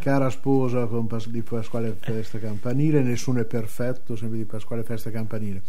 Cara 0.00 0.30
sposa 0.30 0.86
con 0.86 1.06
Pas- 1.06 1.28
di 1.28 1.40
Pasquale 1.42 1.96
Festa 2.00 2.38
Campanile, 2.38 3.02
nessuno 3.02 3.40
è 3.40 3.44
perfetto, 3.44 4.16
sempre 4.16 4.38
di 4.38 4.44
Pasquale 4.44 4.82
Festa 4.82 5.12
Campanile. 5.12 5.62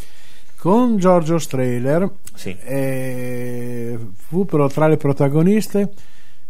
Con 0.58 0.98
Giorgio 0.98 1.38
Strehler 1.38 2.10
sì. 2.34 2.58
eh, 2.60 4.00
fu 4.16 4.46
però 4.46 4.68
tra 4.68 4.88
le 4.88 4.98
protagoniste 4.98 5.94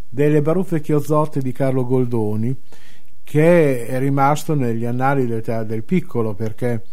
delle 0.07 0.41
baruffe 0.41 0.79
chiozzotte 0.79 1.41
di 1.41 1.51
Carlo 1.51 1.85
Goldoni, 1.85 2.55
che 3.21 3.85
è 3.85 3.99
rimasto 3.99 4.55
negli 4.55 4.85
annali 4.85 5.27
del, 5.27 5.65
del 5.65 5.83
piccolo 5.83 6.33
perché 6.33 6.83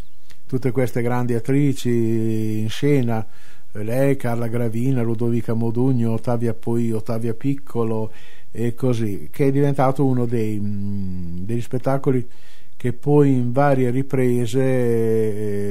tutte 0.44 0.72
queste 0.72 1.02
grandi 1.02 1.34
attrici 1.34 2.58
in 2.60 2.68
scena, 2.68 3.24
lei, 3.72 4.16
Carla 4.16 4.48
Gravina, 4.48 5.02
Ludovica 5.02 5.54
Modugno, 5.54 6.12
Ottavia 6.12 6.54
poi 6.54 6.92
Ottavia 6.92 7.34
Piccolo 7.34 8.12
e 8.50 8.74
così, 8.74 9.28
che 9.32 9.46
è 9.46 9.50
diventato 9.50 10.04
uno 10.04 10.26
dei, 10.26 10.58
mh, 10.60 11.44
degli 11.46 11.62
spettacoli 11.62 12.28
che 12.76 12.92
poi 12.92 13.32
in 13.32 13.52
varie 13.52 13.90
riprese 13.90 14.60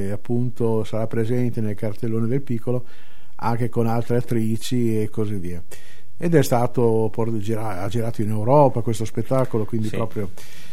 eh, 0.07 0.11
appunto 0.11 0.83
sarà 0.83 1.07
presente 1.07 1.61
nel 1.61 1.75
cartellone 1.75 2.27
del 2.27 2.41
piccolo 2.41 2.85
anche 3.35 3.69
con 3.69 3.85
altre 3.87 4.17
attrici 4.17 5.01
e 5.01 5.09
così 5.09 5.35
via 5.35 5.61
ed 6.17 6.35
è 6.35 6.43
stato 6.43 7.09
por- 7.11 7.35
gira- 7.39 7.81
ha 7.81 7.87
girato 7.89 8.21
in 8.21 8.29
Europa 8.29 8.81
questo 8.81 9.03
spettacolo 9.05 9.65
quindi 9.65 9.89
Sì. 9.89 9.95
proprio 9.95 10.29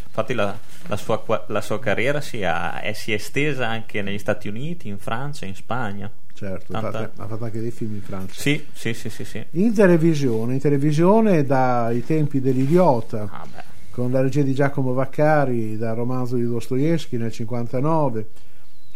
Infatti 0.07 0.35
la, 0.35 0.57
la 0.89 0.97
sua, 0.97 1.23
la 1.49 1.61
sua 1.61 1.79
carriera 1.79 2.21
si, 2.21 2.43
ha- 2.43 2.81
è- 2.81 2.93
si 2.93 3.13
è 3.13 3.15
estesa 3.17 3.69
anche 3.69 4.03
negli 4.03 4.19
Stati 4.19 4.49
Uniti, 4.49 4.89
in 4.89 4.99
Francia, 4.99 5.47
in 5.47 5.55
Spagna. 5.55 6.11
Certo 6.39 6.73
ha 6.77 6.81
fatto, 7.27 7.45
anche 7.45 7.61
dei 7.61 7.71
film 7.73 7.95
in 7.95 8.03
Francia 8.03 8.41
Sì, 8.41 8.65
sì, 8.73 8.95
sì, 8.95 9.09
sì. 9.11 9.25
sì. 9.25 9.45
in 9.53 9.75
televisione 9.75 10.55
in 10.55 10.61
televisione 10.61 11.45
dai 11.45 12.05
tempi 12.05 12.41
dell'idiota 12.41 13.29
Ah, 13.31 13.47
con 13.91 14.13
la 14.13 14.21
regia 14.21 14.43
di 14.43 14.55
Giacomo 14.55 14.93
Vaccari 14.93 15.77
dal 15.77 15.97
romanzo 15.97 16.37
di 16.37 16.45
Dostoevsky 16.47 17.17
nel 17.17 17.33
59 17.33 18.27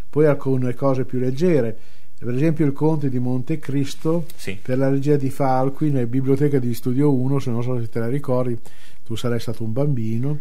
poi 0.08 0.26
alcune 0.26 0.74
cose 0.74 1.04
più 1.04 1.18
leggere 1.18 1.76
per 2.22 2.34
esempio 2.34 2.64
il 2.64 2.72
Conte 2.72 3.08
di 3.08 3.18
Montecristo 3.18 4.26
Sì. 4.36 4.56
per 4.62 4.78
la 4.78 4.88
regia 4.88 5.16
di 5.16 5.28
Falqui 5.28 5.90
nel 5.90 6.06
Biblioteca 6.06 6.60
di 6.60 6.72
Studio 6.72 7.12
1 7.12 7.38
se 7.40 7.50
non 7.50 7.62
so 7.64 7.80
se 7.80 7.88
te 7.88 7.98
la 7.98 8.08
ricordi 8.08 8.56
tu 9.04 9.16
sarai 9.16 9.40
stato 9.40 9.64
un 9.64 9.72
bambino 9.72 10.38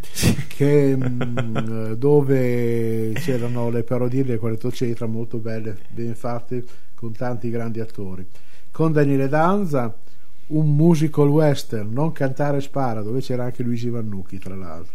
che, 0.48 0.96
mh, 0.96 1.94
dove 1.96 3.14
c'erano 3.16 3.72
le 3.72 3.82
parodie 3.82 4.24
del 4.24 4.38
Quartetto 4.38 4.72
Cetra 4.72 5.08
molto 5.08 5.40
belle 5.40 5.76
ben 5.90 6.14
fatte 6.14 6.64
con 7.02 7.12
tanti 7.14 7.50
grandi 7.50 7.80
attori. 7.80 8.26
Con 8.72 8.92
Daniele 8.94 9.28
Danza 9.28 9.94
un 10.48 10.76
musical 10.76 11.28
western 11.28 11.92
non 11.92 12.12
cantare 12.12 12.62
spara 12.62 13.02
dove 13.02 13.20
c'era 13.22 13.46
anche 13.46 13.64
Luigi 13.64 13.90
Vannucchi 13.90 14.38
tra 14.38 14.56
l'altro. 14.56 14.94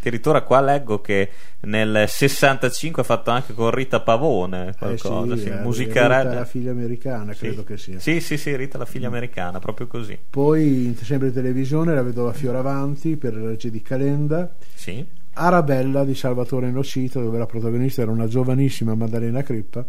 Addirittura 0.00 0.42
qua 0.42 0.60
leggo 0.60 1.00
che 1.00 1.30
nel 1.60 2.04
65 2.08 3.02
ha 3.02 3.04
fatto 3.04 3.30
anche 3.30 3.54
con 3.54 3.70
Rita 3.70 4.00
Pavone 4.00 4.74
qualcosa, 4.78 5.34
Eh 5.34 5.36
sì, 5.36 5.42
sì, 5.44 5.48
eh, 5.50 5.60
musica 5.60 6.02
Rita, 6.22 6.34
la 6.34 6.44
figlia 6.44 6.70
americana 6.72 7.32
Sì. 7.32 7.38
credo 7.40 7.64
che 7.64 7.76
sia. 7.76 7.98
Sì, 8.00 8.20
sì, 8.20 8.36
sì, 8.36 8.54
Rita 8.56 8.78
la 8.78 8.84
figlia 8.84 9.08
americana, 9.08 9.58
proprio 9.58 9.86
così. 9.86 10.16
poi 10.30 10.96
sempre 11.02 11.28
in 11.28 11.34
televisione 11.34 11.94
la 11.94 12.02
vedova 12.02 12.32
Fioravanti 12.32 13.16
per 13.16 13.34
la 13.36 13.48
regia 13.48 13.68
di 13.68 13.82
Calenda. 13.82 14.54
Sì. 14.74 15.04
Arabella 15.38 16.04
di 16.04 16.14
Salvatore 16.14 16.70
Nocita 16.70 17.20
dove 17.20 17.36
la 17.38 17.46
protagonista 17.46 18.00
era 18.02 18.10
una 18.10 18.26
giovanissima 18.26 18.94
Maddalena 18.94 19.42
Crippa 19.42 19.84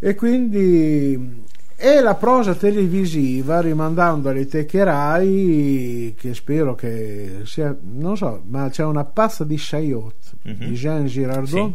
e 0.00 0.14
quindi 0.16 1.44
e 1.76 2.00
la 2.00 2.14
prosa 2.14 2.54
televisiva 2.54 3.60
rimandando 3.60 4.28
alle 4.28 4.46
teche 4.46 4.82
Rai 4.84 6.14
che 6.18 6.34
spero 6.34 6.74
che 6.74 7.40
sia 7.44 7.74
non 7.92 8.16
so 8.16 8.42
ma 8.48 8.68
c'è 8.68 8.84
una 8.84 9.04
pazza 9.04 9.44
di 9.44 9.56
Chayot 9.58 10.14
Mhm. 10.42 10.54
di 10.68 10.72
Jean 10.74 11.06
Girardot 11.06 11.74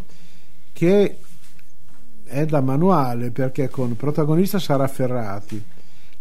che 0.74 1.18
è 2.24 2.46
da 2.46 2.62
manuale 2.62 3.32
perché 3.32 3.70
con 3.70 3.96
protagonista 3.96 4.60
Sara 4.60 4.88
Ferrati 4.88 5.64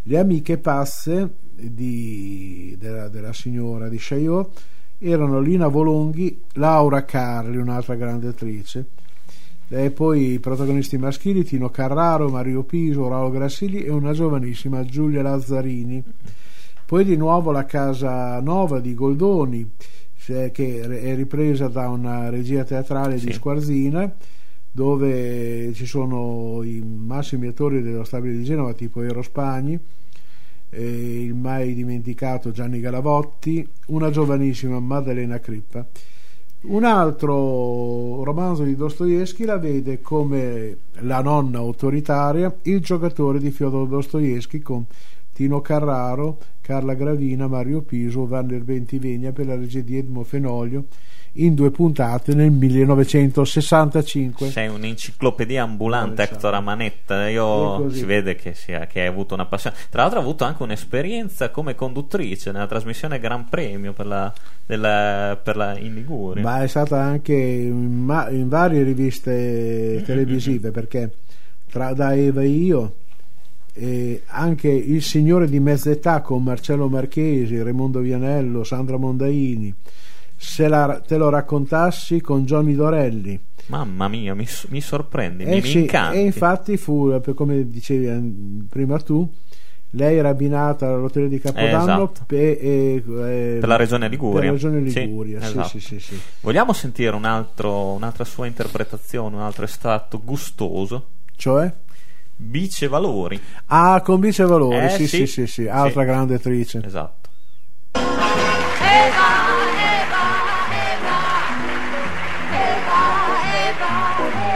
le 0.07 0.19
amiche 0.19 0.59
pazze 0.59 1.31
di- 1.55 2.77
della, 2.79 3.09
della 3.09 3.33
signora 3.33 3.89
di 3.89 3.97
Chayot 3.99 4.61
erano 4.99 5.41
Lina 5.41 5.69
Volonghi, 5.69 6.43
Laura 6.55 7.05
Carli, 7.05 7.57
un'altra 7.59 7.95
grande 7.95 8.29
attrice, 8.29 8.87
e 9.83 9.91
poi 9.91 10.35
i 10.35 10.39
protagonisti 10.39 10.97
maschili 10.99 11.43
Tino 11.43 11.69
Carraro, 11.69 12.29
Mario 12.29 12.63
Piso, 12.63 13.09
Raul 13.09 13.33
Grassilli 13.33 13.83
e 13.83 13.91
una 13.91 14.13
giovanissima 14.13 14.85
Giulia 14.85 15.21
Lazzarini. 15.21 16.03
Poi 16.87 17.05
di 17.05 17.17
nuovo 17.17 17.51
la 17.51 17.65
casa 17.65 18.41
nova 18.41 18.79
di 18.79 18.95
Goldoni, 18.95 19.69
che 20.17 20.53
è 20.53 21.15
ripresa 21.17 21.67
da 21.67 21.89
una 21.89 22.31
regia 22.31 22.63
teatrale 22.63 23.15
di 23.15 23.21
Sì. 23.21 23.33
Squarzina, 23.33 24.15
dove 24.71 25.73
ci 25.75 25.87
sono 25.87 26.63
i 26.63 26.81
massimi 26.81 27.49
attori 27.49 27.83
dello 27.83 28.05
stabile 28.05 28.37
di 28.37 28.45
Genova, 28.45 28.75
tipo 28.75 29.03
Ero 29.03 29.23
Spagni, 29.23 29.77
il 30.71 31.35
mai 31.35 31.75
dimenticato 31.75 32.53
Gianni 32.53 32.79
Galavotti, 32.79 33.67
una 33.87 34.11
giovanissima 34.11 34.79
Maddalena 34.79 35.41
Crippa. 35.41 35.85
Un 36.67 36.85
altro 36.85 38.25
romanzo 38.25 38.63
di 38.63 38.75
Dostoevsky 38.75 39.45
la 39.45 39.59
vede 39.59 40.01
come 40.01 40.79
la 41.01 41.21
nonna 41.21 41.59
autoritaria, 41.59 42.55
il 42.63 42.81
giocatore 42.81 43.39
di 43.39 43.51
Fyodor 43.51 43.87
Dostoevsky 43.87 44.61
con 44.61 44.87
Tino 45.35 45.61
Carraro, 45.61 46.39
Carla 46.63 46.95
Gravina, 46.95 47.47
Mario 47.49 47.83
Piso, 47.83 48.27
Vander 48.27 48.63
Bentivegna 48.63 49.33
per 49.33 49.47
la 49.47 49.57
regia 49.57 49.81
di 49.81 49.99
Edmo 49.99 50.23
Fenoglio 50.23 50.85
in 51.39 51.55
due 51.57 51.73
puntate 51.73 52.33
nel 52.33 52.53
1965. 52.53 54.49
Sei 54.51 54.69
un'enciclopedia 54.69 55.63
ambulante, 55.65 56.23
Esatto. 56.23 56.35
Hector 56.37 56.55
Amanetta. 56.55 57.29
Io 57.29 57.91
si 57.91 58.05
vede 58.05 58.37
che, 58.37 58.55
sia, 58.55 58.87
che 58.87 59.01
hai 59.01 59.07
avuto 59.09 59.35
una 59.35 59.47
passione. 59.47 59.75
Tra 59.91 60.03
l'altro, 60.03 60.21
ha 60.21 60.23
avuto 60.23 60.45
anche 60.45 60.63
un'esperienza 60.63 61.51
come 61.51 61.75
conduttrice 61.75 62.53
nella 62.53 62.67
trasmissione 62.69 63.19
Gran 63.19 63.49
Premio 63.49 63.93
per 63.93 64.07
la, 64.07 64.33
della- 64.65 65.39
per 65.43 65.57
la- 65.57 65.77
in 65.77 65.95
Liguria. 65.95 66.43
ma 66.43 66.63
è 66.63 66.69
stata 66.69 67.01
anche 67.01 67.35
in, 67.35 68.05
ma- 68.05 68.31
in 68.31 68.49
varie 68.49 68.83
riviste 68.85 70.03
televisive 70.07 70.71
perché 70.71 71.11
tra 71.69 71.93
da 71.93 72.15
Eva 72.15 72.43
e 72.43 72.47
io 72.49 72.95
e 73.77 74.23
anche 74.27 74.69
Il 74.69 75.03
Signore 75.03 75.49
di 75.49 75.59
Mezz'età 75.59 76.21
con 76.21 76.43
Marcello 76.45 76.89
Marchesi, 76.89 77.61
Raimondo 77.61 77.99
Vianello, 78.01 78.63
Sandra 78.65 78.97
Mondaini 78.97 79.75
se 80.37 80.69
la- 80.69 81.01
te 81.07 81.17
lo 81.17 81.29
raccontassi 81.29 82.21
con 82.21 82.45
Johnny 82.45 82.75
Dorelli. 82.75 83.41
Mamma 83.67 84.09
mia, 84.09 84.35
mi, 84.35 84.47
mi 84.69 84.81
sorprendi, 84.81 85.45
mi, 85.45 85.53
Eh 85.53 85.55
mi 85.57 85.63
sì, 85.63 85.79
incanti. 85.81 86.19
e 86.19 86.21
infatti 86.21 86.77
fu, 86.77 87.19
come 87.35 87.67
dicevi 87.67 88.07
eh, 88.07 88.21
prima 88.69 88.99
tu, 89.01 89.27
lei 89.91 90.19
era 90.19 90.29
abbinata 90.29 90.87
all'hotel 90.89 91.29
di 91.29 91.39
Capodanno 91.39 92.11
esatto. 92.11 92.25
pe- 92.27 92.59
e- 92.59 92.95
eh, 93.07 93.57
Per 93.61 93.69
la 93.69 93.77
regione 93.77 94.09
Liguria. 94.09 94.41
Per 94.41 94.45
la 94.49 94.53
regione 94.53 94.81
Liguria, 94.81 95.41
sì, 95.41 95.47
esatto. 95.47 95.69
sì, 95.69 95.81
sì, 95.81 95.99
sì. 96.01 96.21
Vogliamo 96.43 96.73
sentire 96.75 97.15
un 97.17 97.25
altro- 97.25 97.93
un'altra 97.93 98.25
sua 98.25 98.47
interpretazione, 98.47 99.35
un 99.37 99.43
altro 99.43 99.65
estratto 99.65 100.21
gustoso? 100.23 101.07
Cioè? 101.37 101.73
Bice 102.37 102.89
Valori. 102.89 103.41
Ah, 103.67 104.01
con 104.03 104.21
Bice 104.21 104.45
Valori, 104.45 104.85
Eh, 104.87 104.89
sì, 104.91 105.07
sì. 105.07 105.19
sì, 105.19 105.27
sì, 105.27 105.47
sì, 105.47 105.69
altra 105.69 106.01
Sì. 106.03 106.07
grande 106.07 106.35
attrice. 106.35 106.81
Esatto. 106.85 107.29
Eva, 107.93 108.11
Eva, 108.83 110.25
Eva, 110.91 111.19
Eva, 112.53 113.01
Eva, 113.69 113.93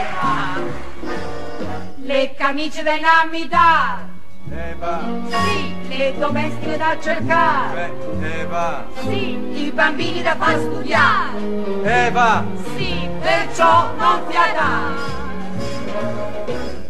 Eva. 0.01 1.81
Le 2.03 2.33
camicie 2.35 2.83
da 2.83 2.93
inamidare, 2.95 4.07
Eva, 4.51 5.01
sì, 5.29 5.97
le 5.97 6.13
domestiche 6.17 6.77
da 6.77 6.97
cercare, 7.01 7.93
Eva, 8.21 8.85
sì, 9.01 9.37
i 9.65 9.71
bambini 9.73 10.21
da 10.21 10.35
far 10.35 10.59
studiare, 10.59 11.37
Eva, 11.83 12.43
sì, 12.75 13.07
perciò 13.21 13.93
non 13.95 14.21
fiatare. 14.27 15.17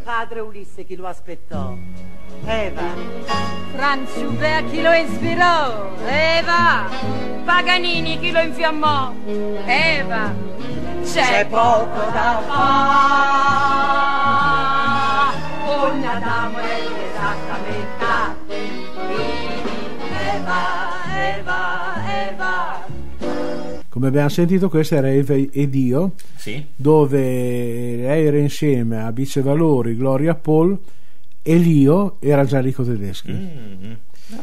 Padre 0.10 0.40
Ulisse 0.40 0.86
chi 0.86 0.96
lo 0.96 1.06
aspettò. 1.06 1.78
Eva, 2.44 2.96
Franz 3.76 4.10
Schubert 4.10 4.68
chi 4.72 4.82
lo 4.82 4.92
ispirò, 4.92 5.88
Eva, 6.04 6.90
Paganini 7.46 8.18
chi 8.18 8.32
lo 8.32 8.40
infiammò, 8.40 9.14
Eva, 9.68 10.34
c'è 11.04 11.46
poco 11.46 12.10
da 12.12 12.42
fare, 12.48 14.19
Come 24.00 24.12
abbiamo 24.12 24.30
sentito, 24.30 24.70
questa 24.70 24.96
era 24.96 25.10
Eva 25.12 25.34
ed 25.34 25.76
io, 25.76 26.14
Sì? 26.38 26.66
dove 26.74 27.20
lei 27.20 28.26
era 28.28 28.38
insieme 28.38 29.04
a 29.04 29.12
Bice 29.12 29.42
Valori, 29.42 29.98
Gloria 29.98 30.36
Paul 30.36 30.80
e 31.44 31.56
l'io 31.58 32.16
era 32.22 32.46
Gianrico 32.46 32.86
Tedeschi. 32.86 33.30
Mm, 33.34 33.92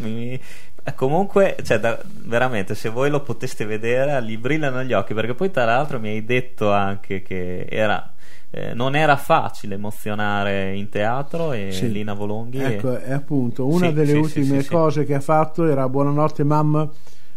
mi- 0.02 0.10
mi- 0.10 0.40
eh, 0.84 0.94
Comunque, 0.94 1.56
cioè, 1.62 1.80
da- 1.80 1.98
veramente, 2.04 2.74
se 2.74 2.90
voi 2.90 3.08
lo 3.08 3.22
poteste 3.22 3.64
vedere, 3.64 4.22
gli 4.26 4.36
brillano 4.36 4.84
gli 4.84 4.92
occhi, 4.92 5.14
perché 5.14 5.32
poi 5.32 5.50
tra 5.50 5.64
l'altro 5.64 5.98
mi 6.00 6.10
hai 6.10 6.22
detto 6.22 6.70
anche 6.70 7.22
che 7.22 7.64
era, 7.66 8.12
eh, 8.50 8.74
non 8.74 8.94
era 8.94 9.16
facile 9.16 9.76
emozionare 9.76 10.76
in 10.76 10.90
teatro 10.90 11.52
e 11.54 11.70
Sì. 11.72 11.90
Lina 11.90 12.12
Volonghi... 12.12 12.58
Ecco, 12.58 12.98
è 12.98 13.10
appunto 13.10 13.66
una 13.66 13.88
Sì, 13.88 13.94
delle 13.94 14.10
sì, 14.10 14.16
ultime 14.18 14.64
cose 14.66 15.06
che 15.06 15.14
ha 15.14 15.20
fatto 15.20 15.64
era 15.64 15.88
Buonanotte 15.88 16.44
mamma 16.44 16.86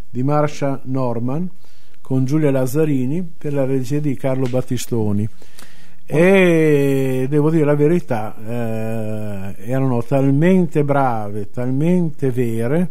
di 0.09 0.21
Marsha 0.21 0.81
Norman 0.83 1.49
con 2.09 2.25
Giulia 2.25 2.49
Lazzarini 2.49 3.21
per 3.21 3.53
la 3.53 3.65
regia 3.65 3.99
di 3.99 4.15
Carlo 4.15 4.47
Battistoni. 4.47 5.29
E 6.07 7.27
devo 7.29 7.51
dire 7.51 7.65
la 7.65 7.75
verità, 7.75 8.35
eh, 8.35 9.53
erano 9.59 10.01
talmente 10.01 10.83
brave, 10.83 11.51
talmente 11.51 12.31
vere 12.31 12.89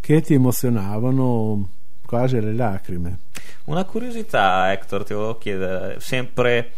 che 0.00 0.20
ti 0.20 0.34
emozionavano 0.34 1.68
quasi 2.04 2.40
le 2.40 2.54
lacrime. 2.54 3.18
Una 3.66 3.84
curiosità, 3.84 4.72
Hector, 4.72 5.04
ti 5.04 5.14
volevo 5.14 5.38
chiedere, 5.38 6.00
sempre 6.00 6.72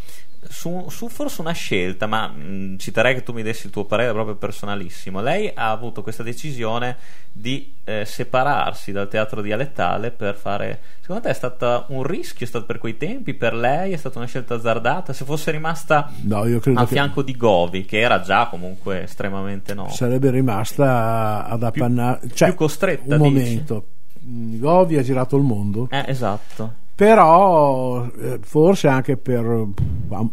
su, 0.49 0.87
su 0.89 1.09
forse 1.09 1.41
una 1.41 1.53
scelta, 1.53 2.07
ma 2.07 2.29
mh, 2.29 2.79
ci 2.79 2.91
terrei 2.91 3.15
che 3.15 3.23
tu 3.23 3.33
mi 3.33 3.43
dessi 3.43 3.67
il 3.67 3.73
tuo 3.73 3.85
parere 3.85 4.13
proprio 4.13 4.37
personalissimo. 4.37 5.21
Lei 5.21 5.51
ha 5.55 5.71
avuto 5.71 6.03
questa 6.03 6.23
decisione 6.23 6.97
di 7.33 7.75
eh, 7.85 8.05
separarsi 8.05 8.93
dal 8.93 9.09
teatro 9.09 9.41
dialettale 9.43 10.11
per 10.11 10.35
fare. 10.35 10.81
Secondo 11.01 11.23
te 11.23 11.29
è 11.31 11.35
stato 11.35 11.85
un 11.89 12.03
rischio 12.03 12.47
stato 12.47 12.65
per 12.65 12.79
quei 12.79 12.97
tempi? 12.97 13.35
Per 13.35 13.55
lei 13.55 13.93
è 13.93 13.97
stata 13.97 14.19
una 14.19 14.27
scelta 14.27 14.55
azzardata? 14.55 15.13
Se 15.13 15.25
fosse 15.25 15.51
rimasta 15.51 16.11
No, 16.23 16.47
io 16.47 16.59
credo 16.61 16.81
al 16.81 16.87
che 16.87 16.93
fianco 16.95 17.23
di 17.23 17.37
Govi, 17.37 17.85
che 17.85 18.01
era 18.01 18.21
già 18.21 18.47
comunque 18.49 19.03
estremamente 19.03 19.75
no. 19.75 19.89
sarebbe 19.91 20.31
rimasta 20.31 21.47
ad 21.47 21.63
appannare, 21.63 22.21
cioè, 22.35 22.49
più 22.49 22.57
costretta, 22.59 23.17
un 23.17 23.23
dici? 23.23 23.35
momento. 23.35 23.87
Mm, 24.25 24.59
Govi 24.59 24.97
ha 24.97 25.03
girato 25.03 25.37
il 25.37 25.43
mondo. 25.43 25.89
Eh, 25.91 26.05
esatto. 26.09 26.85
Però 26.97 28.07
eh, 28.07 28.39
forse 28.41 28.89
anche 28.89 29.17
per 29.19 29.45
eh, 29.45 29.67
am- 30.15 30.33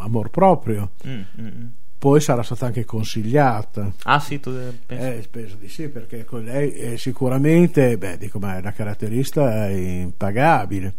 amor 0.00 0.28
proprio 0.30 0.90
Mm, 1.06 1.20
mm, 1.40 1.46
mm. 1.46 1.66
poi 1.98 2.20
sarà 2.20 2.42
stata 2.42 2.66
anche 2.66 2.84
consigliata 2.84 3.90
Ah, 4.04 4.20
sì, 4.20 4.38
tu 4.38 4.50
eh, 4.50 4.72
pensi. 4.86 5.04
eh, 5.06 5.28
penso 5.30 5.56
di 5.58 5.68
sì 5.68 5.88
perché 5.88 6.24
con 6.24 6.44
lei 6.44 6.72
eh, 6.74 6.98
sicuramente 6.98 7.96
beh, 7.98 8.18
dico, 8.18 8.38
ma 8.38 8.56
è 8.56 8.60
una 8.60 8.72
caratterista 8.72 9.68
impagabile 9.70 10.94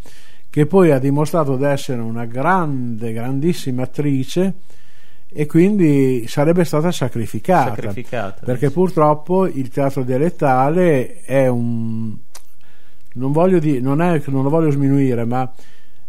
che 0.49 0.65
poi 0.65 0.91
ha 0.91 0.97
dimostrato 0.99 1.55
di 1.55 1.63
essere 1.65 2.01
una 2.01 2.25
grande 2.25 3.13
grandissima 3.13 3.83
attrice 3.83 4.53
e 5.31 5.45
quindi 5.45 6.25
sarebbe 6.27 6.63
stata 6.65 6.91
sacrificata, 6.91 7.75
Sacrificata, 7.75 8.41
perché 8.43 8.65
dici. 8.65 8.73
purtroppo 8.73 9.45
il 9.45 9.69
teatro 9.69 10.01
dialettale 10.03 11.21
è 11.21 11.47
un 11.47 12.17
non 13.19 13.31
voglio 13.31 13.59
dire 13.59 13.79
non, 13.79 14.01
è, 14.01 14.21
non 14.27 14.43
lo 14.43 14.49
voglio 14.49 14.71
sminuire 14.71 15.25
ma 15.25 15.51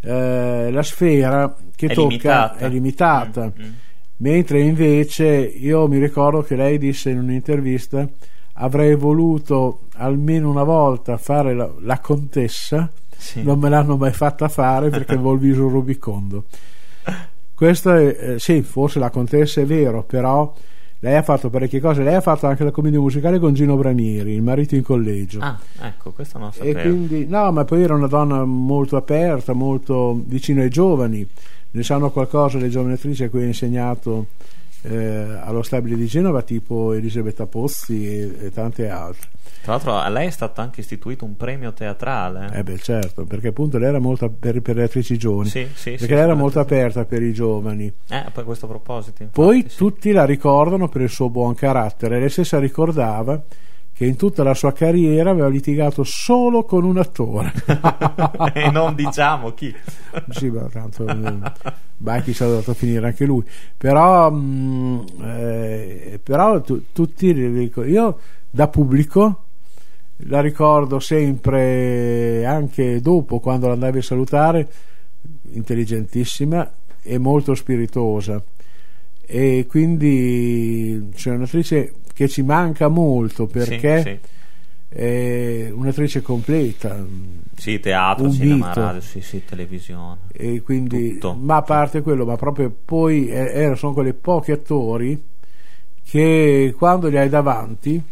eh, 0.00 0.70
la 0.70 0.82
sfera 0.82 1.54
che 1.76 1.86
È 1.88 1.94
tocca 1.94 2.08
limitata. 2.08 2.56
è 2.56 2.68
limitata 2.68 3.44
Mm, 3.58 3.62
mm. 3.64 3.70
mentre 4.18 4.60
invece 4.60 5.26
io 5.26 5.86
mi 5.88 5.98
ricordo 5.98 6.42
che 6.42 6.56
lei 6.56 6.78
disse 6.78 7.10
in 7.10 7.18
un'intervista 7.18 8.08
avrei 8.54 8.94
voluto 8.94 9.82
almeno 9.96 10.50
una 10.50 10.62
volta 10.64 11.16
fare 11.18 11.54
la, 11.54 11.70
la 11.80 11.98
contessa 11.98 12.90
Sì. 13.16 13.42
non 13.42 13.58
me 13.58 13.68
l'hanno 13.68 13.96
mai 13.96 14.12
fatta 14.12 14.48
fare 14.48 14.88
perché 14.88 15.12
avevo 15.14 15.32
il 15.34 15.40
viso 15.40 15.68
rubicondo 15.68 16.44
questo 17.54 17.92
è, 17.92 18.16
eh, 18.34 18.38
sì 18.38 18.62
forse 18.62 18.98
la 18.98 19.10
contessa 19.10 19.60
è 19.60 19.66
vero 19.66 20.02
però 20.02 20.52
lei 21.02 21.16
ha 21.16 21.22
fatto 21.22 21.48
parecchie 21.50 21.80
cose 21.80 22.02
lei 22.02 22.14
ha 22.14 22.20
fatto 22.20 22.46
anche 22.46 22.62
la 22.64 22.70
commedia 22.70 23.00
musicale 23.00 23.38
con 23.38 23.54
Gino 23.54 23.76
Bramieri 23.76 24.32
il 24.34 24.42
marito 24.42 24.74
in 24.74 24.82
collegio 24.82 25.40
Ah, 25.40 25.58
ecco, 25.82 26.10
questo 26.12 26.38
non 26.38 26.48
lo 26.54 26.62
e 26.62 26.72
sapevo. 26.72 26.80
quindi 26.94 27.26
no 27.26 27.50
ma 27.52 27.64
poi 27.64 27.82
era 27.82 27.94
una 27.94 28.06
donna 28.06 28.44
molto 28.44 28.96
aperta 28.96 29.52
molto 29.54 30.20
vicino 30.26 30.60
ai 30.60 30.68
giovani 30.70 31.26
ne 31.72 31.82
sanno 31.82 32.10
qualcosa 32.10 32.58
le 32.58 32.68
giovani 32.68 32.94
attrici 32.94 33.24
a 33.24 33.30
cui 33.30 33.42
ha 33.42 33.46
insegnato 33.46 34.26
eh, 34.82 35.36
allo 35.42 35.62
stabile 35.62 35.96
di 35.96 36.06
Genova 36.06 36.42
tipo 36.42 36.92
Elisabetta 36.92 37.46
Pozzi 37.46 38.06
e, 38.06 38.46
e 38.46 38.50
tante 38.50 38.88
altre 38.88 39.28
Tra 39.62 39.72
l'altro 39.72 39.94
a 39.94 40.08
lei 40.08 40.26
è 40.28 40.30
stato 40.30 40.60
anche 40.60 40.80
istituito 40.80 41.24
un 41.24 41.36
premio 41.36 41.72
teatrale. 41.72 42.50
eh 42.54 42.62
beh 42.62 42.78
certo 42.78 43.24
perché 43.24 43.48
appunto 43.48 43.78
lei 43.78 43.88
era 43.88 43.98
molto 43.98 44.28
per, 44.30 44.60
per 44.62 44.76
le 44.76 44.84
attrici 44.84 45.18
giovani 45.18 45.48
Sì, 45.50 45.66
sì, 45.74 45.90
perché 45.90 46.06
sì, 46.06 46.12
lei 46.14 46.22
era 46.22 46.34
molto 46.34 46.60
aperta 46.60 47.04
per 47.04 47.22
i 47.22 47.32
giovani 47.32 47.86
Eh, 48.08 48.24
poi 48.32 48.42
a 48.42 48.46
questo 48.46 48.66
proposito. 48.66 49.22
infatti, 49.22 49.40
Poi 49.40 49.66
tutti 49.66 50.12
la 50.12 50.24
ricordano 50.24 50.88
per 50.88 51.02
il 51.02 51.10
suo 51.10 51.28
buon 51.30 51.54
carattere. 51.54 52.18
Lei 52.18 52.30
stessa 52.30 52.58
ricordava 52.58 53.40
che 54.00 54.06
in 54.06 54.16
tutta 54.16 54.42
la 54.42 54.54
sua 54.54 54.72
carriera 54.72 55.28
aveva 55.28 55.48
litigato 55.48 56.04
solo 56.04 56.64
con 56.64 56.84
un 56.84 56.96
attore. 56.96 57.52
e 58.54 58.70
non 58.70 58.94
diciamo 58.94 59.52
chi. 59.52 59.76
sì, 60.30 60.48
ma 60.48 60.62
tanto 60.72 61.04
Bacchi 61.98 62.32
ci 62.32 62.42
ha 62.42 62.46
dato 62.46 62.70
a 62.70 62.74
finire 62.74 63.08
anche 63.08 63.26
lui. 63.26 63.44
Però, 63.76 64.30
mh, 64.30 65.04
eh, 65.22 66.20
però 66.22 66.62
tu- 66.62 66.84
tutti 66.92 67.26
io 67.26 68.18
da 68.48 68.68
pubblico 68.68 69.44
la 70.28 70.40
ricordo 70.40 70.98
sempre 70.98 72.46
anche 72.46 73.02
dopo 73.02 73.38
quando 73.38 73.68
l'andavi 73.68 73.98
a 73.98 74.02
salutare 74.02 74.68
intelligentissima 75.50 76.72
e 77.02 77.18
molto 77.18 77.54
spiritosa 77.54 78.42
e 79.26 79.66
quindi 79.68 81.10
c'è 81.14 81.32
un'attrice 81.32 81.92
che 82.12 82.28
ci 82.28 82.42
manca 82.42 82.88
molto 82.88 83.46
perché 83.46 84.02
Sì, 84.02 84.02
sì. 84.10 84.18
è 84.98 85.70
un'attrice 85.72 86.20
completa 86.22 86.98
Sì, 87.56 87.78
teatro, 87.80 88.30
cinema, 88.30 88.72
radio, 88.72 89.00
sì, 89.00 89.20
sì, 89.20 89.44
televisione. 89.44 90.18
e 90.32 90.60
quindi 90.62 91.14
Tutto. 91.14 91.34
ma 91.34 91.56
a 91.56 91.62
parte 91.62 92.02
quello 92.02 92.24
ma 92.24 92.36
proprio 92.36 92.74
poi 92.84 93.28
eh, 93.28 93.72
sono 93.76 93.92
quei 93.92 94.12
pochi 94.14 94.52
attori 94.52 95.22
che 96.04 96.74
quando 96.76 97.08
li 97.08 97.18
hai 97.18 97.28
davanti 97.28 98.02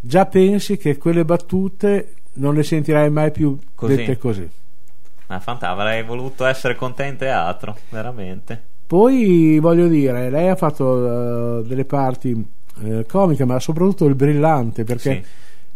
già 0.00 0.26
pensi 0.26 0.76
che 0.76 0.96
quelle 0.98 1.24
battute 1.24 2.14
non 2.34 2.54
le 2.54 2.62
sentirai 2.62 3.10
mai 3.10 3.30
più 3.30 3.56
Così. 3.74 3.94
dette 3.96 4.18
così 4.18 4.48
Ma 5.26 5.38
fanta- 5.40 5.68
avrei 5.70 6.02
voluto 6.02 6.44
essere 6.44 6.74
con 6.74 6.94
te 6.94 7.04
in 7.06 7.16
teatro, 7.16 7.76
veramente. 7.90 8.60
Poi 8.86 9.58
voglio 9.58 9.88
dire, 9.88 10.28
lei 10.30 10.48
ha 10.48 10.56
fatto 10.56 11.60
eh, 11.60 11.62
delle 11.66 11.84
parti 11.86 12.46
eh, 12.82 13.04
comiche, 13.06 13.44
ma 13.44 13.58
soprattutto 13.60 14.06
il 14.06 14.14
brillante, 14.14 14.84
perché 14.84 15.22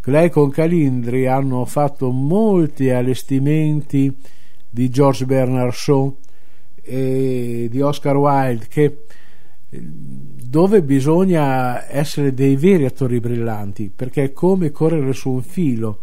Sì. 0.02 0.10
lei 0.10 0.30
con 0.30 0.50
Calindri 0.50 1.26
hanno 1.26 1.64
fatto 1.64 2.10
molti 2.10 2.90
allestimenti 2.90 4.14
di 4.70 4.90
George 4.90 5.24
Bernard 5.26 5.72
Shaw 5.72 6.16
e 6.82 7.68
di 7.70 7.80
Oscar 7.80 8.16
Wilde 8.16 8.66
che 8.68 9.04
dove 9.70 10.82
bisogna 10.82 11.90
essere 11.92 12.32
dei 12.32 12.56
veri 12.56 12.86
attori 12.86 13.20
brillanti 13.20 13.92
perché 13.94 14.24
è 14.24 14.32
come 14.32 14.70
correre 14.70 15.12
su 15.12 15.30
un 15.30 15.42
filo 15.42 16.00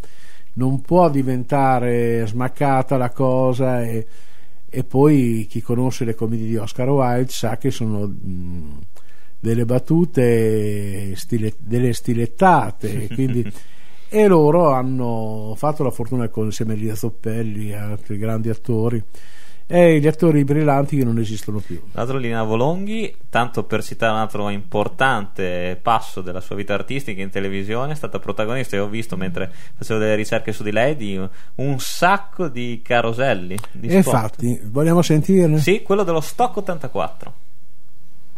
non 0.54 0.80
può 0.82 1.10
diventare 1.10 2.24
smaccata 2.26 2.96
la 2.96 3.10
cosa 3.10 3.82
e, 3.82 4.06
e 4.68 4.84
poi 4.84 5.46
chi 5.50 5.60
conosce 5.62 6.04
le 6.04 6.14
commedie 6.14 6.46
di 6.46 6.56
Oscar 6.56 6.88
Wilde 6.88 7.30
sa 7.32 7.56
che 7.56 7.72
sono 7.72 8.06
mh, 8.06 8.78
delle 9.46 9.64
battute 9.64 11.14
stile, 11.14 11.54
delle 11.56 11.92
stilettate 11.92 13.06
quindi 13.14 13.48
e 14.08 14.26
loro 14.26 14.72
hanno 14.72 15.54
fatto 15.56 15.84
la 15.84 15.90
fortuna 15.90 16.28
con 16.28 16.46
insieme 16.46 16.72
a 16.72 16.76
Lia 16.76 16.94
Zoppelli 16.96 17.70
e 17.70 17.76
altri 17.76 18.18
grandi 18.18 18.48
attori 18.48 19.02
e 19.68 19.98
gli 19.98 20.06
attori 20.06 20.44
brillanti 20.44 20.96
che 20.96 21.04
non 21.04 21.18
esistono 21.18 21.58
più. 21.58 21.80
L'altro 21.92 22.18
Lina 22.18 22.44
Volonghi, 22.44 23.14
tanto 23.28 23.64
per 23.64 23.82
citare 23.82 24.12
un 24.12 24.18
altro 24.18 24.48
importante 24.48 25.78
passo 25.80 26.20
della 26.20 26.40
sua 26.40 26.54
vita 26.54 26.74
artistica 26.74 27.20
in 27.20 27.30
televisione, 27.30 27.92
è 27.92 27.96
stata 27.96 28.20
protagonista, 28.20 28.76
e 28.76 28.78
ho 28.78 28.88
visto 28.88 29.16
mentre 29.16 29.50
facevo 29.76 29.98
delle 29.98 30.14
ricerche 30.14 30.52
su 30.52 30.62
di 30.62 30.70
lei, 30.70 30.94
di 30.94 31.20
un 31.56 31.78
sacco 31.80 32.46
di 32.46 32.80
caroselli. 32.82 33.58
Di 33.72 33.88
e 33.88 33.96
infatti, 33.96 34.60
vogliamo 34.64 35.02
sentirne? 35.02 35.58
Sì, 35.58 35.82
quello 35.82 36.04
dello 36.04 36.20
Stock 36.20 36.58
84. 36.58 37.34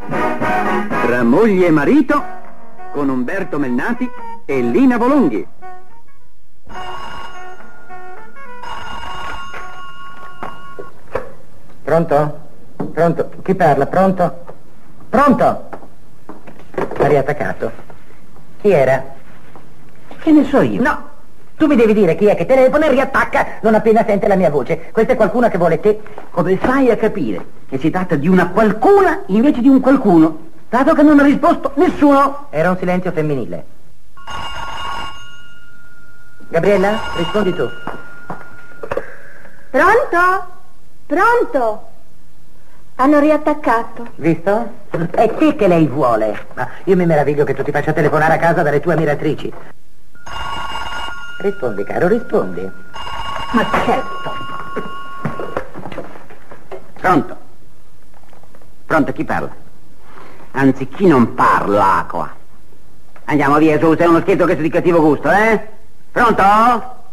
Tra 0.07 1.23
moglie 1.23 1.67
e 1.67 1.71
marito, 1.71 2.23
con 2.93 3.09
Umberto 3.09 3.59
Melnati 3.59 4.09
e 4.45 4.61
Lina 4.61 4.97
Volonghi. 4.97 5.45
Pronto? 11.83 12.39
Pronto? 12.93 13.29
Chi 13.41 13.55
parla? 13.55 13.85
Pronto? 13.87 14.45
Pronto? 15.09 15.69
Ha 16.97 17.07
riattaccato. 17.07 17.71
Chi 18.61 18.69
era? 18.69 19.03
Che 20.19 20.31
ne 20.31 20.43
so 20.45 20.61
io? 20.61 20.81
No, 20.81 21.08
tu 21.59 21.67
mi 21.67 21.75
devi 21.75 21.93
dire 21.93 22.15
chi 22.15 22.27
è 22.27 22.37
che 22.37 22.45
telefona 22.45 22.85
e 22.85 22.91
riattacca 22.91 23.59
non 23.63 23.75
appena 23.75 24.05
sente 24.05 24.29
la 24.29 24.35
mia 24.35 24.49
voce. 24.49 24.91
Questa 24.93 25.11
è 25.11 25.15
qualcuna 25.17 25.49
che 25.49 25.57
vuole 25.57 25.81
te. 25.81 25.99
Come 26.31 26.55
fai 26.55 26.89
a 26.89 26.95
capire 26.95 27.45
che 27.67 27.77
si 27.77 27.89
tratta 27.89 28.15
di 28.15 28.29
una 28.29 28.47
qualcuna 28.47 29.23
invece 29.25 29.59
di 29.59 29.67
un 29.67 29.81
qualcuno? 29.81 30.47
Dato 30.69 30.93
che 30.93 31.03
non 31.03 31.19
ha 31.19 31.23
risposto 31.23 31.73
nessuno. 31.75 32.47
Era 32.49 32.69
un 32.69 32.77
silenzio 32.77 33.11
femminile. 33.11 33.65
Gabriella, 36.47 36.97
rispondi 37.17 37.53
tu. 37.53 37.67
Pronto? 39.69 40.47
Pronto? 41.07 41.87
Hanno 42.95 43.19
riattaccato. 43.19 44.07
Visto? 44.15 44.71
È 45.11 45.35
te 45.35 45.55
che 45.57 45.67
lei 45.67 45.87
vuole. 45.87 46.39
Ma 46.53 46.69
io 46.85 46.95
mi 46.95 47.05
meraviglio 47.05 47.43
che 47.43 47.53
tu 47.53 47.63
ti 47.63 47.71
faccia 47.71 47.91
telefonare 47.91 48.35
a 48.35 48.37
casa 48.37 48.63
dalle 48.63 48.79
tue 48.79 48.93
ammiratrici. 48.93 49.53
Rispondi, 51.41 51.83
caro, 51.85 52.07
rispondi. 52.09 52.69
Ma 53.53 53.65
certo. 53.85 54.33
Pronto? 56.99 57.37
Pronto, 58.85 59.11
chi 59.13 59.23
parla? 59.23 59.49
Anzi, 60.51 60.89
chi 60.89 61.07
non 61.07 61.33
parla 61.35 62.05
qua? 62.09 62.29
Andiamo 63.23 63.57
via, 63.57 63.79
su, 63.79 63.95
sei 63.95 64.07
uno 64.07 64.19
scherzo 64.19 64.43
questo 64.43 64.61
di 64.61 64.69
cattivo 64.69 64.99
gusto, 64.99 65.31
eh? 65.31 65.65
Pronto? 66.11 66.43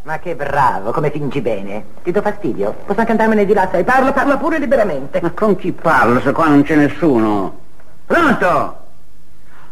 Ma 0.02 0.18
che 0.18 0.34
bravo, 0.34 0.90
come 0.90 1.10
fingi 1.10 1.40
bene. 1.40 1.84
Ti 2.02 2.10
do 2.10 2.20
fastidio? 2.20 2.74
Posso 2.84 2.98
anche 2.98 3.12
andarmene 3.12 3.44
di 3.44 3.52
là, 3.52 3.68
sai? 3.70 3.84
Parlo, 3.84 4.12
parlo 4.12 4.38
pure 4.38 4.58
liberamente. 4.58 5.20
Ma 5.20 5.30
con 5.30 5.54
chi 5.54 5.70
parlo 5.70 6.20
se 6.20 6.32
qua 6.32 6.48
non 6.48 6.64
c'è 6.64 6.74
nessuno? 6.74 7.58
Pronto? 8.06 8.84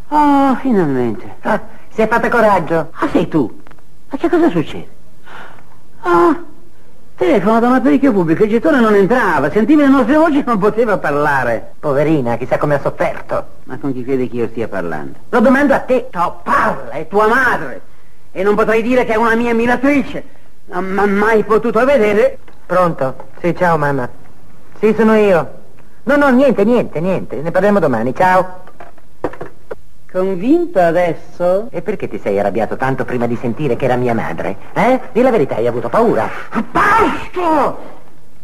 Oh, 0.08 0.54
finalmente. 0.60 1.36
Ah, 1.42 1.60
si 1.88 2.02
è 2.02 2.06
fatta 2.06 2.28
coraggio. 2.28 2.90
Ah, 2.92 3.08
sei 3.08 3.26
tu? 3.26 3.62
Ma 4.10 4.18
che 4.18 4.28
cosa 4.28 4.50
succede? 4.50 4.88
Ah, 6.02 6.42
telefono 7.16 7.60
da 7.60 7.68
un 7.68 7.74
apparecchio 7.74 8.12
pubblico, 8.12 8.44
il 8.44 8.50
gettone 8.50 8.80
non 8.80 8.94
entrava, 8.94 9.50
sentivi 9.50 9.82
le 9.82 9.88
nostre 9.88 10.16
voci 10.16 10.38
e 10.38 10.44
non 10.44 10.58
poteva 10.58 10.98
parlare. 10.98 11.74
Poverina, 11.80 12.36
chissà 12.36 12.58
come 12.58 12.74
ha 12.74 12.80
sofferto. 12.80 13.46
Ma 13.64 13.78
con 13.78 13.92
chi 13.92 14.04
crede 14.04 14.28
che 14.28 14.36
io 14.36 14.48
stia 14.48 14.68
parlando? 14.68 15.18
Lo 15.30 15.40
domando 15.40 15.74
a 15.74 15.80
te. 15.80 16.08
No, 16.12 16.40
parla, 16.42 16.90
è 16.90 17.08
tua 17.08 17.26
madre 17.26 17.80
e 18.32 18.42
non 18.42 18.54
potrei 18.54 18.82
dire 18.82 19.04
che 19.04 19.12
è 19.12 19.16
una 19.16 19.34
mia 19.34 19.52
ammiratrice. 19.52 20.24
Non 20.66 20.84
mi 20.84 20.98
ha 20.98 21.06
mai 21.06 21.44
potuto 21.44 21.84
vedere. 21.84 22.38
Pronto? 22.66 23.28
Sì, 23.40 23.54
ciao 23.56 23.76
mamma. 23.76 24.08
Sì, 24.78 24.94
sono 24.96 25.14
io. 25.14 25.62
No, 26.04 26.16
no, 26.16 26.28
niente, 26.30 26.64
niente, 26.64 27.00
niente. 27.00 27.36
Ne 27.36 27.50
parliamo 27.50 27.78
domani. 27.78 28.14
Ciao. 28.14 28.62
Convinto 30.14 30.78
adesso? 30.78 31.66
E 31.72 31.82
perché 31.82 32.06
ti 32.06 32.20
sei 32.22 32.38
arrabbiato 32.38 32.76
tanto 32.76 33.04
prima 33.04 33.26
di 33.26 33.34
sentire 33.34 33.74
che 33.74 33.86
era 33.86 33.96
mia 33.96 34.14
madre? 34.14 34.56
Eh? 34.72 35.00
Di 35.10 35.22
la 35.22 35.32
verità, 35.32 35.56
hai 35.56 35.66
avuto 35.66 35.88
paura? 35.88 36.30
Basta! 36.70 37.76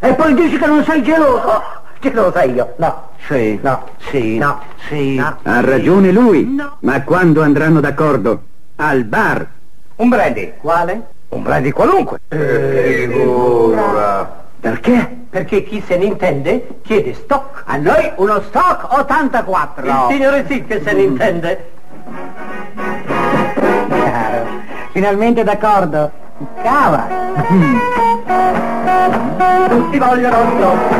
E 0.00 0.12
poi 0.14 0.34
dici 0.34 0.58
che 0.58 0.66
non 0.66 0.82
sei 0.82 1.00
geloso? 1.00 1.62
Gelosa 2.00 2.42
io? 2.42 2.74
No. 2.78 3.10
Sì. 3.24 3.60
No. 3.62 3.84
Sì. 3.98 4.38
No. 4.38 4.60
Sì. 4.88 5.14
No. 5.14 5.36
Ha 5.44 5.60
ragione 5.60 6.10
lui. 6.10 6.44
No. 6.44 6.78
Ma 6.80 7.04
quando 7.04 7.40
andranno 7.40 7.78
d'accordo? 7.78 8.42
Al 8.74 9.04
bar. 9.04 9.46
Un 9.94 10.08
brandy. 10.08 10.54
Quale? 10.60 11.06
Un 11.28 11.42
brandy 11.44 11.70
qualunque. 11.70 12.18
Figura. 12.26 14.39
Perché? 14.60 15.16
Perché 15.30 15.62
chi 15.64 15.82
se 15.86 15.96
ne 15.96 16.04
intende 16.04 16.80
chiede 16.82 17.14
stock. 17.14 17.62
A 17.66 17.76
noi 17.76 18.12
uno 18.16 18.40
stock 18.42 18.92
84. 18.92 19.86
Il 19.86 20.06
signore 20.10 20.44
sì 20.48 20.64
che 20.64 20.82
se 20.84 20.92
ne 20.92 21.02
intende. 21.02 21.70
Chiaro. 23.88 24.46
Finalmente 24.92 25.42
d'accordo. 25.44 26.10
Cava. 26.62 27.06
Tutti 29.68 29.98
vogliono 29.98 30.36
stock. 30.56 30.98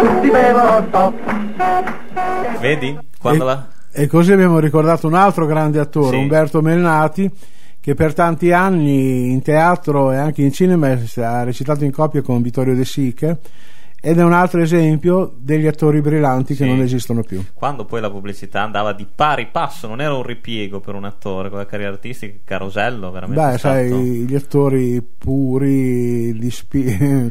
Tutti 0.00 0.30
bevono 0.30 0.84
stock. 0.88 1.14
Vedi? 2.58 2.98
Quando 3.20 3.44
e, 3.44 3.46
la... 3.46 3.66
e 3.92 4.06
così 4.06 4.32
abbiamo 4.32 4.58
ricordato 4.58 5.06
un 5.06 5.14
altro 5.14 5.46
grande 5.46 5.78
attore, 5.78 6.16
Sì. 6.16 6.22
Umberto 6.22 6.62
Melnati, 6.62 7.30
che 7.86 7.94
per 7.94 8.14
tanti 8.14 8.50
anni 8.50 9.30
in 9.30 9.42
teatro 9.42 10.10
e 10.10 10.16
anche 10.16 10.42
in 10.42 10.50
cinema 10.50 10.88
ha 11.18 11.44
recitato 11.44 11.84
in 11.84 11.92
coppia 11.92 12.20
con 12.20 12.42
Vittorio 12.42 12.74
De 12.74 12.84
Sica 12.84 13.38
ed 14.00 14.18
è 14.18 14.24
un 14.24 14.32
altro 14.32 14.60
esempio 14.60 15.32
degli 15.38 15.68
attori 15.68 16.00
brillanti 16.00 16.56
che 16.56 16.64
Sì. 16.64 16.68
non 16.68 16.80
esistono 16.80 17.22
più. 17.22 17.44
Quando 17.54 17.84
poi 17.84 18.00
la 18.00 18.10
pubblicità 18.10 18.60
andava 18.62 18.92
di 18.92 19.06
pari 19.12 19.46
passo, 19.52 19.86
non 19.86 20.00
era 20.00 20.12
un 20.14 20.24
ripiego 20.24 20.80
per 20.80 20.96
un 20.96 21.04
attore 21.04 21.48
con 21.48 21.58
la 21.58 21.66
carriera 21.66 21.92
artistica, 21.92 22.34
carosello 22.42 23.12
veramente. 23.12 23.40
Beh, 23.40 23.56
stato- 23.56 23.74
sai, 23.76 23.90
gli 24.26 24.34
attori 24.34 25.00
puri, 25.00 26.36
di 26.36 26.50
spi- 26.50 27.30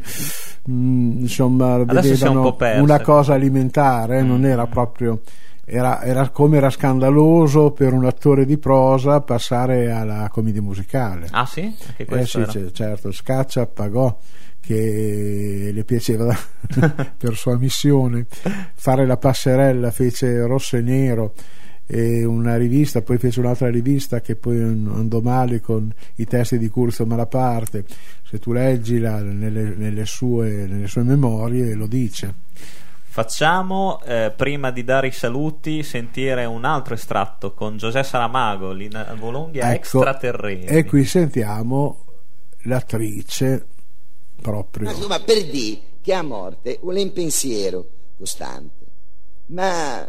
mm, 0.70 1.20
insomma, 1.20 1.74
Adesso 1.74 2.08
vedevano 2.08 2.56
una 2.80 3.00
cosa 3.02 3.34
alimentare, 3.34 4.20
eh, 4.20 4.22
non 4.22 4.46
era 4.46 4.66
proprio. 4.66 5.20
Era, 5.68 6.00
era 6.02 6.28
come 6.30 6.58
era 6.58 6.70
scandaloso 6.70 7.72
per 7.72 7.92
un 7.92 8.04
attore 8.04 8.46
di 8.46 8.56
prosa 8.56 9.20
passare 9.20 9.90
alla 9.90 10.28
commedia 10.30 10.62
musicale. 10.62 11.26
Ah 11.32 11.44
sì? 11.44 11.62
Anche 11.88 12.04
Eh 12.04 12.24
sì, 12.24 12.42
c- 12.44 12.70
certo, 12.70 13.10
Scaccia 13.10 13.66
pagò 13.66 14.16
che 14.60 15.70
le 15.72 15.84
piaceva 15.84 16.32
per 17.18 17.34
sua 17.34 17.58
missione 17.58 18.26
fare 18.74 19.06
la 19.06 19.16
passerella, 19.16 19.90
fece 19.90 20.40
Rosso 20.46 20.76
e 20.76 20.82
Nero 20.82 21.34
e 21.84 22.24
una 22.24 22.56
rivista, 22.56 23.02
poi 23.02 23.18
fece 23.18 23.40
un'altra 23.40 23.68
rivista 23.68 24.20
che 24.20 24.36
poi 24.36 24.60
andò 24.60 25.20
male 25.20 25.60
con 25.60 25.92
i 26.16 26.26
testi 26.26 26.58
di 26.58 26.68
Curzio 26.68 27.06
Malaparte. 27.06 27.84
Se 28.24 28.38
tu 28.38 28.52
leggi 28.52 28.98
la- 29.00 29.20
nelle, 29.20 29.74
nelle 29.76 30.04
sue, 30.04 30.66
nelle 30.68 30.86
sue 30.86 31.02
memorie 31.02 31.74
lo 31.74 31.88
dice. 31.88 32.34
Facciamo, 33.16 34.02
eh, 34.02 34.30
prima 34.36 34.70
di 34.70 34.84
dare 34.84 35.06
i 35.06 35.10
saluti, 35.10 35.82
sentire 35.82 36.44
un 36.44 36.66
altro 36.66 36.92
estratto 36.92 37.54
con 37.54 37.78
Giuseppe 37.78 38.06
Saramago, 38.06 38.72
Lina 38.72 39.14
Volonghi 39.18 39.56
Ecco, 39.56 39.72
extraterreni. 39.72 40.66
e 40.66 40.84
qui 40.84 41.02
sentiamo 41.06 42.04
l'attrice 42.64 43.68
proprio. 44.38 44.84
Ma 44.84 44.92
insomma, 44.92 45.18
per 45.20 45.46
dire 45.46 45.80
che 46.02 46.12
a 46.12 46.20
morte 46.20 46.78
vuole 46.82 47.00
un 47.00 47.14
pensiero 47.14 47.86
costante, 48.18 48.84
ma 49.46 50.06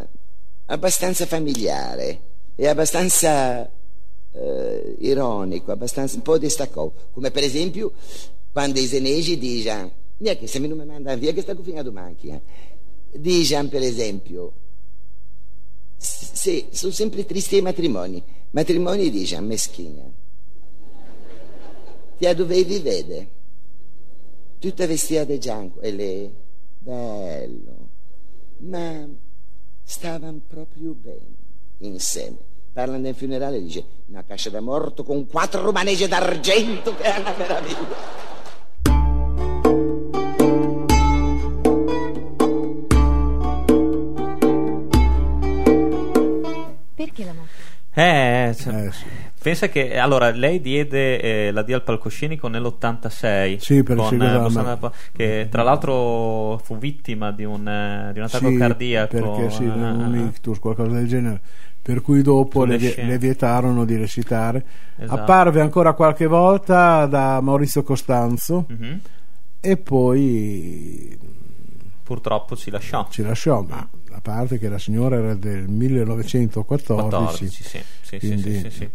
abbastanza 0.65 1.25
familiare 1.25 2.19
e 2.57 2.67
abbastanza 2.67 3.71
eh, 4.33 4.95
ironico, 4.99 5.71
abbastanza 5.71 6.17
un 6.17 6.23
po' 6.23 6.37
distaccato. 6.37 6.93
Come 7.13 7.31
per 7.31 7.43
esempio 7.45 7.93
quando 8.51 8.81
i 8.81 8.85
senegi 8.85 9.37
dicono, 9.37 9.91
che 10.17 10.47
se 10.47 10.59
mi 10.59 10.67
non 10.67 10.79
mi 10.79 10.85
mandano 10.85 11.17
via 11.17 11.31
che 11.31 11.39
sta 11.39 11.55
fino 11.55 11.79
a 11.79 11.83
Dicono 13.11 13.67
per 13.69 13.81
esempio, 13.81 14.53
sì, 15.97 16.67
sono 16.71 16.91
sempre 16.91 17.25
tristi 17.25 17.57
i 17.57 17.61
matrimoni, 17.61 18.23
matrimoni 18.51 19.09
dicono 19.09 19.45
meschina. 19.45 20.03
Ti 22.17 22.33
dovevi 22.33 22.79
vedere. 22.79 23.29
Tutta 24.59 24.87
vestita 24.87 25.23
di 25.23 25.39
gianco 25.39 25.79
e 25.81 25.91
lei, 25.91 26.33
bello, 26.79 27.89
ma 28.57 29.07
stavano 29.83 30.41
proprio 30.47 30.93
bene 30.93 31.35
insieme. 31.79 32.37
Parlano 32.73 33.01
del 33.01 33.13
funerale 33.15 33.61
dice 33.61 33.83
una 34.07 34.23
cascia 34.23 34.49
da 34.49 34.61
morto 34.61 35.03
con 35.03 35.27
quattro 35.27 35.71
manegge 35.71 36.07
d'argento 36.07 36.95
che 36.95 37.03
è 37.03 37.19
una 37.19 37.35
meraviglia. 37.37 38.35
Eh, 47.99 48.55
cioè, 48.55 48.85
Eh, 48.85 48.91
sì. 48.91 49.05
pensa 49.41 49.69
che 49.69 49.97
allora 49.97 50.29
lei 50.29 50.61
diede 50.61 51.19
eh, 51.19 51.51
la 51.51 51.63
Dio 51.63 51.75
al 51.75 51.81
palcoscenico 51.81 52.47
nell'86 52.47 53.57
Sì, 53.57 53.81
per 53.81 53.95
con, 53.95 54.13
eh, 54.13 54.17
della 54.17 54.33
con 54.33 54.43
ma- 54.43 54.49
Sandra 54.51 54.77
Pa- 54.77 54.91
che 55.11 55.47
tra 55.49 55.63
l'altro 55.63 56.59
fu 56.63 56.77
vittima 56.77 57.31
di 57.31 57.43
un, 57.43 57.67
eh, 57.67 58.11
di 58.13 58.19
un 58.19 58.25
attacco 58.25 58.49
Sì, 58.49 58.57
cardiaco 58.57 59.07
perché 59.19 59.49
sì, 59.49 59.63
eh, 59.63 59.69
un 59.69 60.13
eh, 60.15 60.27
ictus, 60.29 60.59
qualcosa 60.59 60.91
del 60.91 61.07
genere. 61.07 61.41
Per 61.81 62.01
cui 62.01 62.21
dopo 62.21 62.65
le, 62.65 62.77
vie- 62.77 63.03
le 63.03 63.17
vietarono 63.17 63.83
di 63.83 63.95
recitare. 63.95 64.63
Esatto. 64.97 65.19
Apparve 65.19 65.61
ancora 65.61 65.93
qualche 65.93 66.27
volta 66.27 67.07
da 67.07 67.41
Maurizio 67.41 67.81
Costanzo 67.81 68.65
mhm. 68.67 68.99
e 69.59 69.77
poi 69.77 71.17
purtroppo 72.07 72.55
ci 72.55 72.71
lasciò 72.71 73.05
ci 73.09 73.21
lasciò, 73.21 73.61
ma 73.63 73.85
a 74.11 74.21
parte 74.21 74.57
che 74.57 74.69
la 74.69 74.79
signora 74.79 75.17
era 75.17 75.35
del 75.35 75.67
1914. 75.67 77.09
14, 77.09 77.47
sì, 77.51 77.63
sì, 77.63 77.83
sì, 78.01 78.17
quindi- 78.19 78.53
sì, 78.53 78.59
sì, 78.61 78.69
sì. 78.71 78.89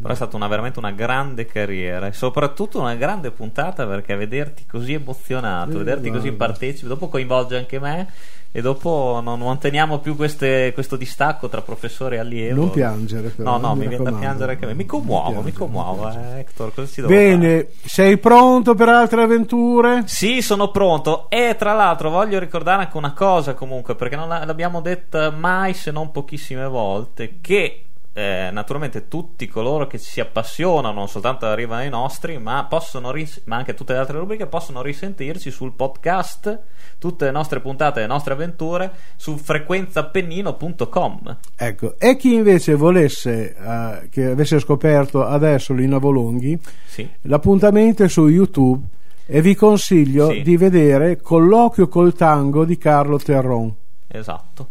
però 0.00 0.12
è 0.12 0.14
stata 0.16 0.36
una- 0.36 0.46
veramente 0.46 0.78
una 0.78 0.92
grande 0.92 1.44
carriera 1.44 2.06
e 2.06 2.12
soprattutto 2.12 2.78
una 2.78 2.94
grande 2.94 3.32
puntata 3.32 3.84
perché 3.86 4.14
vederti 4.14 4.64
così 4.64 4.92
emozionato, 4.92 5.72
Eh, 5.72 5.78
vederti 5.78 6.10
così 6.10 6.30
partecipe, 6.30 6.86
dopo 6.86 7.08
coinvolge 7.08 7.56
anche 7.56 7.80
me 7.80 8.08
e 8.54 8.60
dopo 8.60 9.20
non 9.22 9.40
manteniamo 9.40 9.98
più 9.98 10.14
queste- 10.14 10.72
questo 10.74 10.96
distacco 10.96 11.48
tra 11.48 11.62
professore 11.62 12.16
e 12.16 12.18
allievo. 12.18 12.60
Non 12.60 12.70
piangere, 12.70 13.28
però, 13.30 13.52
No, 13.52 13.68
no, 13.68 13.74
mi 13.74 13.80
mi 13.80 13.88
viene 13.88 14.04
da 14.04 14.12
piangere 14.12 14.52
anche 14.52 14.66
me. 14.66 14.74
Mi 14.74 14.84
commuovo, 14.86 15.28
mi 15.28 15.50
piangere, 15.50 15.56
commuovo, 15.56 16.08
eh, 16.10 16.38
Hector, 16.40 16.74
cosa 16.74 16.86
ci 16.92 17.00
devo 17.00 17.12
fare? 17.12 17.24
Bene, 17.28 17.68
sei 17.84 18.18
pronto 18.18 18.74
per 18.74 18.88
altre 18.90 19.22
avventure? 19.22 20.02
Sì, 20.06 20.42
sono 20.42 20.70
pronto. 20.70 21.30
E 21.30 21.56
tra 21.58 21.72
l'altro 21.72 22.10
voglio 22.10 22.38
ricordare 22.38 22.82
anche 22.84 22.96
una 22.98 23.14
cosa 23.14 23.54
comunque, 23.54 23.94
perché 23.94 24.16
non 24.16 24.28
la- 24.28 24.44
l'abbiamo 24.44 24.80
detta 24.82 25.30
mai 25.30 25.72
se 25.74 25.90
non 25.90 26.10
pochissime 26.10 26.66
volte, 26.66 27.38
che 27.40 27.81
eh, 28.14 28.50
naturalmente 28.52 29.08
tutti 29.08 29.48
coloro 29.48 29.86
che 29.86 29.96
si 29.98 30.20
appassionano, 30.20 30.92
non 30.92 31.08
soltanto 31.08 31.46
arrivano 31.46 31.80
ai 31.80 31.88
nostri, 31.88 32.36
ma, 32.38 32.66
possono 32.68 33.10
ris- 33.10 33.40
ma 33.44 33.56
anche 33.56 33.72
tutte 33.74 33.92
le 33.94 33.98
altre 34.00 34.18
rubriche, 34.18 34.46
possono 34.46 34.82
risentirci 34.82 35.50
sul 35.50 35.72
podcast, 35.72 36.58
tutte 36.98 37.24
le 37.24 37.30
nostre 37.30 37.60
puntate, 37.60 38.00
le 38.00 38.06
nostre 38.06 38.34
avventure, 38.34 38.90
su 39.16 39.36
frequenzapennino.com. 39.36 41.36
Ecco, 41.56 41.94
e 41.98 42.16
chi 42.16 42.34
invece 42.34 42.74
volesse, 42.74 43.54
eh, 43.56 44.08
che 44.10 44.26
avesse 44.26 44.58
scoperto 44.58 45.24
adesso 45.24 45.72
Lina 45.72 45.98
Volonghi, 45.98 46.58
Sì. 46.86 47.08
l'appuntamento 47.22 48.04
è 48.04 48.08
su 48.08 48.28
YouTube 48.28 48.86
e 49.26 49.40
vi 49.40 49.54
consiglio 49.54 50.30
Sì. 50.30 50.42
di 50.42 50.56
vedere 50.56 51.20
Colloquio 51.20 51.88
col 51.88 52.12
tango 52.14 52.64
di 52.64 52.76
Carlo 52.78 53.18
Terron. 53.18 53.72
Esatto. 54.08 54.68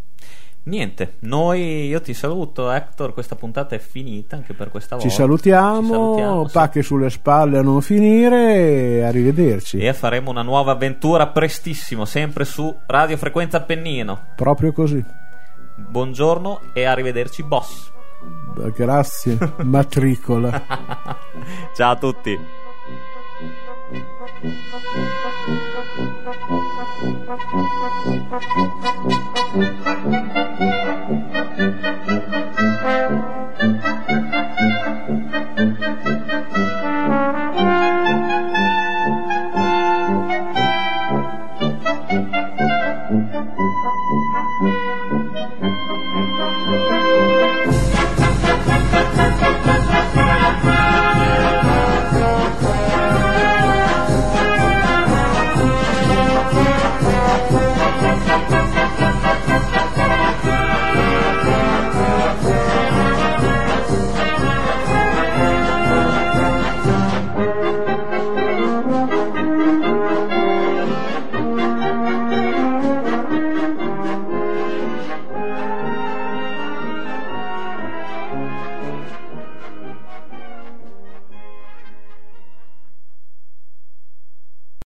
Niente, 0.63 1.15
noi 1.21 1.88
io 1.88 2.02
ti 2.02 2.13
saluto 2.13 2.69
Hector, 2.69 3.13
questa 3.13 3.36
puntata 3.36 3.74
è 3.74 3.80
finita 3.80 4.36
anche 4.36 4.54
per 4.54 4.69
questa 4.69 4.95
volta. 4.95 5.10
Ci 5.10 5.15
salutiamo, 5.15 5.82
Ci 5.82 5.88
salutiamo, 5.88 6.47
sì. 6.47 6.54
pacche 6.54 6.82
sulle 6.84 7.10
spalle 7.10 7.58
a 7.58 7.63
non 7.63 7.82
finire 7.82 8.54
e 8.54 9.02
arrivederci. 9.02 9.80
E 9.80 9.91
faremo 9.93 10.30
una 10.30 10.43
nuova 10.43 10.74
avventura 10.74 11.28
prestissimo, 11.30 12.06
sempre 12.06 12.45
su 12.45 12.74
Radio 12.86 13.17
Frequenza 13.17 13.58
Appennino. 13.58 14.28
Proprio 14.36 14.71
così. 14.71 15.04
Buongiorno 15.78 16.62
e 16.74 16.84
arrivederci, 16.84 17.41
boss. 17.41 17.91
Grazie, 18.76 19.38
matricola. 19.63 20.62
Ciao 21.74 21.91
a 21.91 21.95
tutti. 21.95 22.38
Thank 27.02 27.42
you. 31.10 31.21